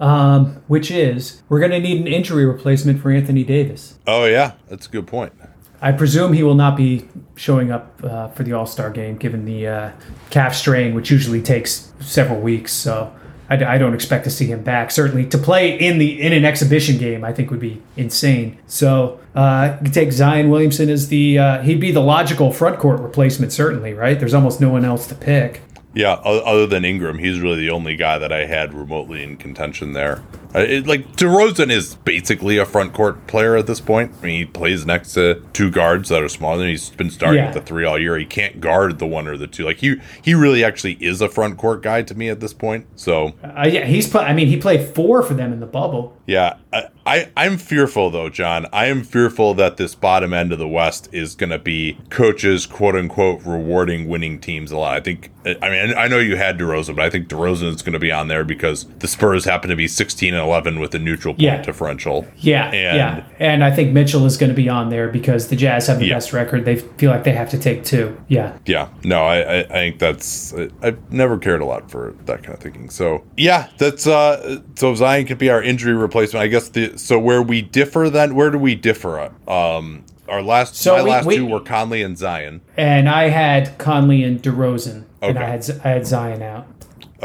[0.00, 3.98] um, which is we're going to need an injury replacement for Anthony Davis.
[4.06, 5.32] Oh yeah, that's a good point.
[5.80, 9.44] I presume he will not be showing up uh, for the All Star game, given
[9.44, 9.90] the uh,
[10.30, 12.72] calf strain, which usually takes several weeks.
[12.72, 13.12] So
[13.48, 14.90] I, I don't expect to see him back.
[14.90, 18.58] Certainly to play in the in an exhibition game, I think would be insane.
[18.66, 23.00] So uh, you take Zion Williamson as the uh, he'd be the logical front court
[23.00, 23.52] replacement.
[23.52, 24.18] Certainly, right?
[24.18, 25.60] There's almost no one else to pick.
[25.94, 29.94] Yeah, other than Ingram, he's really the only guy that I had remotely in contention
[29.94, 30.22] there.
[30.56, 34.12] Uh, it, like DeRozan is basically a front court player at this point.
[34.22, 37.42] I mean, he plays next to two guards that are smaller than he's been starting
[37.42, 37.48] Yeah.
[37.48, 38.16] at the three all year.
[38.16, 39.64] He can't guard the one or the two.
[39.64, 42.86] Like he he really actually is a front court guy to me at this point.
[42.96, 44.14] So Uh, yeah, he's.
[44.14, 46.16] I mean, he played four for them in the bubble.
[46.26, 48.66] yeah, I, I I'm fearful though, John.
[48.72, 52.64] I am fearful that this bottom end of the West is going to be coaches
[52.64, 54.96] quote unquote rewarding winning teams a lot.
[54.96, 55.30] I think.
[55.62, 58.10] I mean, I know you had DeRozan, but I think DeRozan is going to be
[58.10, 61.42] on there because the Spurs happen to be 16 and 11 with a neutral point
[61.42, 61.62] Yeah.
[61.62, 62.26] differential.
[62.38, 65.56] Yeah, And- yeah, and I think Mitchell is going to be on there because the
[65.56, 66.14] Jazz have the Yeah.
[66.14, 66.64] best record.
[66.64, 68.16] They feel like they have to take two.
[68.28, 72.14] Yeah, Yeah, no, I, I, I think that's I, I've never cared a lot for
[72.26, 72.88] that kind of thinking.
[72.90, 76.42] So yeah, that's uh, so Zion could be our injury replacement.
[76.42, 79.30] I guess the so where we differ then, where do we differ?
[79.48, 82.60] Um, our last So my we- last we- two were Conley and Zion.
[82.76, 86.66] and I had Conley and DeRozan, and I had I had Zion out.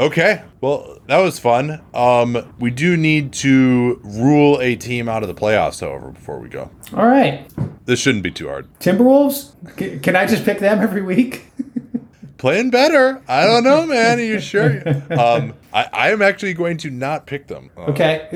[0.02, 1.80] Okay, well that was fun.
[1.94, 6.48] Um, we do need to rule a team out of the playoffs, however, before we
[6.48, 6.70] go.
[6.96, 7.46] All right,
[7.84, 8.66] This shouldn't be too hard.
[8.80, 9.52] Timberwolves.
[9.78, 11.46] C- can I just pick them every week?
[12.38, 13.22] Playing better.
[13.28, 14.18] I don't know, man.
[14.18, 14.82] Are you sure?
[15.16, 17.70] um, I, I am actually going to not pick them.
[17.76, 18.26] Uh, Okay,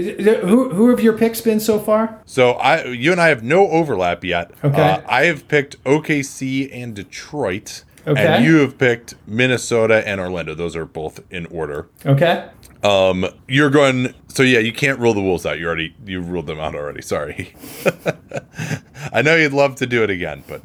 [0.43, 2.23] who who have your picks been so far?
[2.27, 4.53] So I, you and I have no overlap yet.
[4.63, 4.81] Okay.
[4.81, 7.83] Uh, I have picked OKC and Detroit.
[8.07, 8.25] Okay.
[8.27, 10.55] And you have picked Minnesota and Orlando.
[10.55, 11.89] Those are both in order.
[12.05, 12.49] Okay,
[12.85, 14.15] Um, you're going.
[14.29, 15.59] So yeah, you can't rule the Wolves out.
[15.59, 17.03] You already you ruled them out already.
[17.03, 17.55] Sorry.
[19.13, 20.61] I know you'd love to do it again, but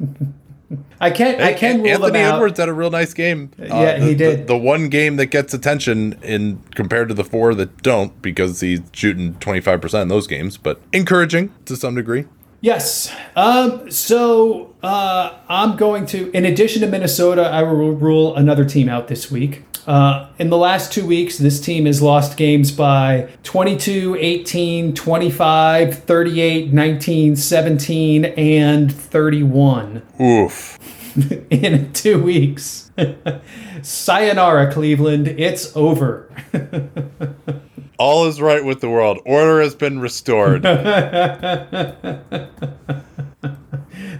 [1.00, 1.40] I can't.
[1.40, 2.34] I can rule Anthony them out.
[2.36, 3.50] Edwards had a real nice game.
[3.60, 4.40] Uh, Yeah, he the- did.
[4.42, 8.60] The, the one game that gets attention in compared to the four that don't because
[8.60, 12.26] he's shooting 25% in those games, but encouraging to some degree.
[12.62, 13.12] Yes.
[13.34, 18.88] Um, so uh, I'm going to, in addition to Minnesota, I will rule another team
[18.88, 19.64] out this week.
[19.84, 26.04] Uh, in the last two weeks, this team has lost games by 22, 18, 25,
[26.04, 30.78] 38, 19, 17, and 31 Oof.
[31.50, 32.92] in two weeks.
[33.82, 35.26] Sayonara, Cleveland.
[35.26, 36.30] It's over.
[37.98, 39.20] All is right with the world.
[39.24, 40.62] Order has been restored.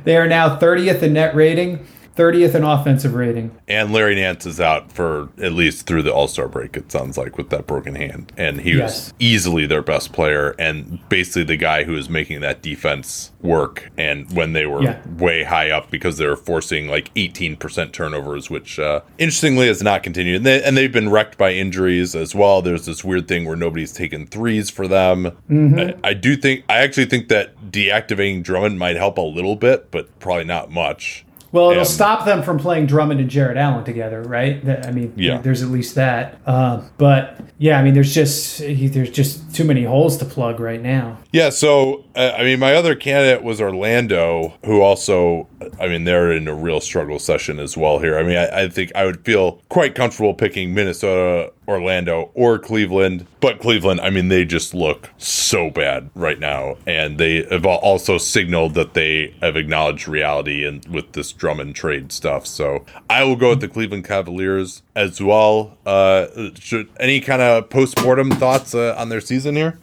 [0.04, 1.86] They are now 30th in net rating,
[2.16, 3.50] 30th in offensive rating.
[3.68, 7.16] and Larry Nance is out for at least through the All Star break, it sounds
[7.16, 8.32] like, with that broken hand.
[8.36, 9.06] And he Yes.
[9.06, 13.90] was easily their best player and basically the guy who was making that defense work.
[13.96, 14.96] And when they were Yeah.
[15.18, 20.02] way high up because they were forcing like 18% turnovers, which uh, interestingly has not
[20.02, 20.36] continued.
[20.36, 22.60] And, they, and they've been wrecked by injuries as well.
[22.62, 25.32] There's this weird thing where nobody's taken threes for them.
[25.50, 29.90] I, I do think, I actually think that deactivating Drummond might help a little bit,
[29.90, 31.24] but probably not much.
[31.52, 34.64] Well, it'll Um, stop them from playing Drummond and Jarrett Allen together, right?
[34.64, 35.38] That- I mean, Yeah.
[35.42, 36.36] there's at least that.
[36.46, 40.82] Uh, but yeah, I mean, there's just there's just too many holes to plug right
[40.82, 41.18] now.
[41.30, 45.46] Yeah, so uh, I mean, my other candidate was Orlando, who also,
[45.80, 48.18] I mean, they're in a real struggle session as well here.
[48.18, 53.26] I mean, I, I think I would feel quite comfortable picking Minnesota, Orlando, or Cleveland,
[53.40, 58.18] but Cleveland, I mean, they just look so bad right now, and they have also
[58.18, 62.46] signaled that they have acknowledged reality and with this Drummond trade stuff.
[62.46, 65.76] So I will go with the Cleveland Cavaliers as well.
[65.86, 66.26] Uh,
[66.58, 69.78] should any kind of post mortem thoughts uh, on their season here?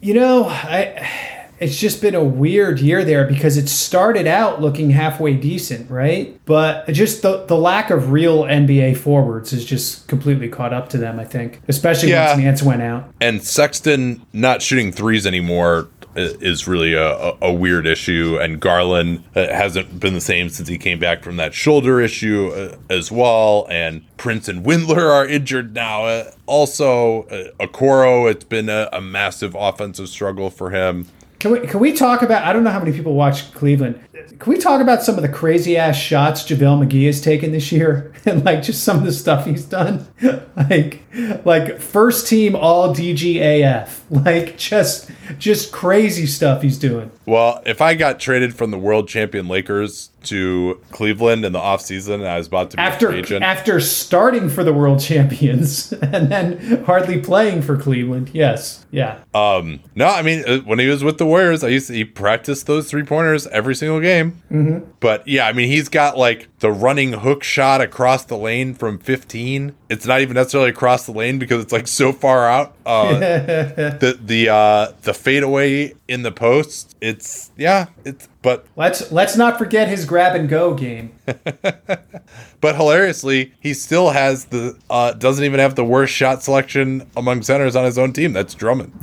[0.00, 4.90] You know, I it's just been a weird year there because it started out looking
[4.90, 6.38] halfway decent, right?
[6.44, 10.98] But just the the lack of real NBA forwards has just completely caught up to
[10.98, 11.20] them.
[11.20, 12.30] I think, especially Yeah.
[12.30, 13.12] once Nance went out.
[13.20, 18.38] and Sexton not shooting threes anymore is really a, a, weird issue.
[18.38, 22.50] And Garland uh, hasn't been the same since he came back from that shoulder issue
[22.50, 23.66] uh, as well.
[23.70, 26.04] And Prince and Windler are injured now.
[26.04, 31.08] Uh, also, uh, Okoro, it's been a, a massive offensive struggle for him.
[31.42, 32.44] Can we can we talk about?
[32.44, 33.98] I don't know how many people watch Cleveland.
[34.38, 37.70] Can we talk about some of the crazy ass shots JaVale McGee has taken this
[37.72, 40.06] year, and like just some of the stuff he's done,
[40.56, 41.02] like
[41.44, 47.10] like first team All DGAF, like just just crazy stuff he's doing.
[47.26, 52.14] Well, if I got traded from the world champion Lakers to Cleveland in the offseason
[52.14, 55.00] and I was about to be a After free agent, after starting for the world
[55.00, 60.78] champions and then hardly playing for Cleveland, yes, yeah, Um, no, I mean uh, when
[60.78, 64.00] he was with the Warriors, I used to, he practiced those three pointers every single
[64.00, 64.11] game.
[64.20, 64.90] Mm-hmm.
[65.00, 68.98] But yeah, I mean he's got like the running hook shot across the lane from
[68.98, 69.74] 15.
[69.88, 72.74] It's not even necessarily across the lane because it's like so far out.
[72.84, 76.96] Uh, the the uh, the fadeaway in the post.
[77.00, 81.12] It's yeah, it's but let's let's not forget his grab and go game.
[81.24, 87.42] but hilariously, he still has the uh, doesn't even have the worst shot selection among
[87.42, 88.32] centers on his own team.
[88.32, 88.92] That's Drummond.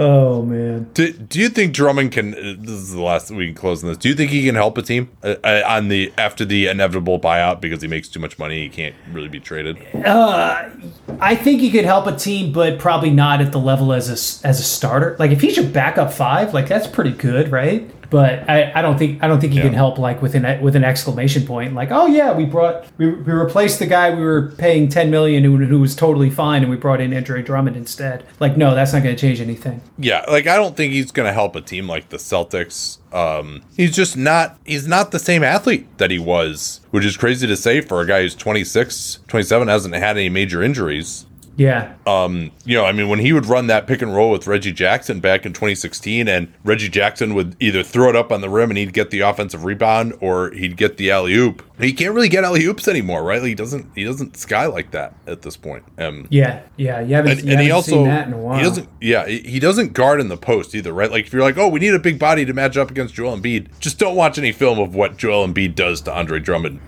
[0.00, 0.88] Oh man.
[0.94, 2.32] Do, do you think Drummond can?
[2.32, 3.98] uh, This is the last we can close on this.
[3.98, 7.18] Do you think he can help a team uh, uh, on the after the inevitable
[7.18, 8.62] buyout because he makes too much money?
[8.62, 9.76] He can't really be traded.
[11.20, 14.46] I think he could help a team, but probably not at the level as a
[14.46, 15.16] as a starter.
[15.18, 17.90] Like if he's your backup five, like that's pretty good, right?
[18.10, 20.76] But I, I don't think I don't think he can help like with an with
[20.76, 24.52] an exclamation point, like oh yeah, we brought we, we replaced the guy we were
[24.52, 28.24] paying ten million who, who was totally fine, and we brought in Andre Drummond instead.
[28.40, 29.82] Like no, that's not going to change anything.
[29.98, 32.98] Yeah, like I don't think he's going to help a team like the Celtics.
[33.12, 34.58] Um, he's just not.
[34.64, 38.06] He's not the same athlete that he was, which is crazy to say for a
[38.06, 41.26] guy who's 26, 27, hasn't had any major injuries.
[41.58, 44.46] Yeah, Um, you know, I mean, when he would run that pick and roll with
[44.46, 48.48] Reggie Jackson back in 2016, and Reggie Jackson would either throw it up on the
[48.48, 51.64] rim and he'd get the offensive rebound, or he'd get the alley oop.
[51.78, 53.40] He can't really get alley oops anymore, right?
[53.40, 53.86] Like, he doesn't.
[53.94, 55.84] He doesn't sky like that at this point.
[55.98, 57.00] Um, yeah, yeah.
[57.00, 58.58] You haven't, and, and he also seen that in a while.
[58.58, 58.88] he doesn't.
[59.00, 61.10] Yeah, he he doesn't guard in the post either, right?
[61.10, 63.36] Like if you're like, oh, we need a big body to match up against Joel
[63.38, 66.80] Embiid, just don't watch any film of what Joel Embiid does to Andre Drummond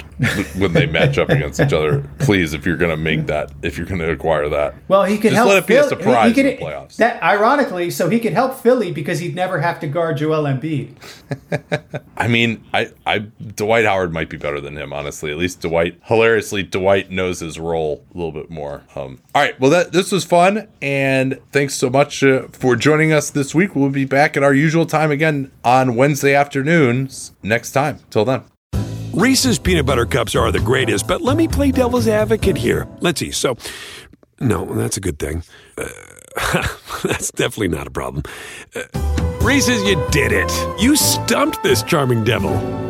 [0.58, 2.00] when they match up against each other.
[2.18, 5.36] Please, if you're gonna make that, if you're gonna acquire that, Well, he could Just
[5.36, 5.48] help.
[5.48, 6.96] let it be a surprise he in could- the playoffs.
[6.96, 10.96] That ironically, so he could help Philly because he'd never have to guard Joel Embiid.
[12.16, 15.30] I mean, I, I Dwight Howard might be better than him, honestly.
[15.30, 18.82] At least Dwight, hilariously, Dwight knows his role a little bit more.
[18.94, 23.12] Um, all right, well, that this was fun, and thanks so much uh, for joining
[23.12, 23.74] us this week.
[23.74, 28.00] We'll be back at our usual time again on Wednesday afternoons next time.
[28.10, 28.44] Till then.
[29.12, 32.86] Reese's peanut butter cups are the greatest, but let me play devil's advocate here.
[33.00, 33.32] Let's see.
[33.32, 33.56] So,
[34.38, 35.42] no, that's a good thing.
[35.76, 35.88] Uh,
[37.02, 38.22] that's definitely not a problem.
[38.74, 38.82] Uh,
[39.42, 40.50] Reese's, you did it.
[40.80, 42.89] You stumped this charming devil.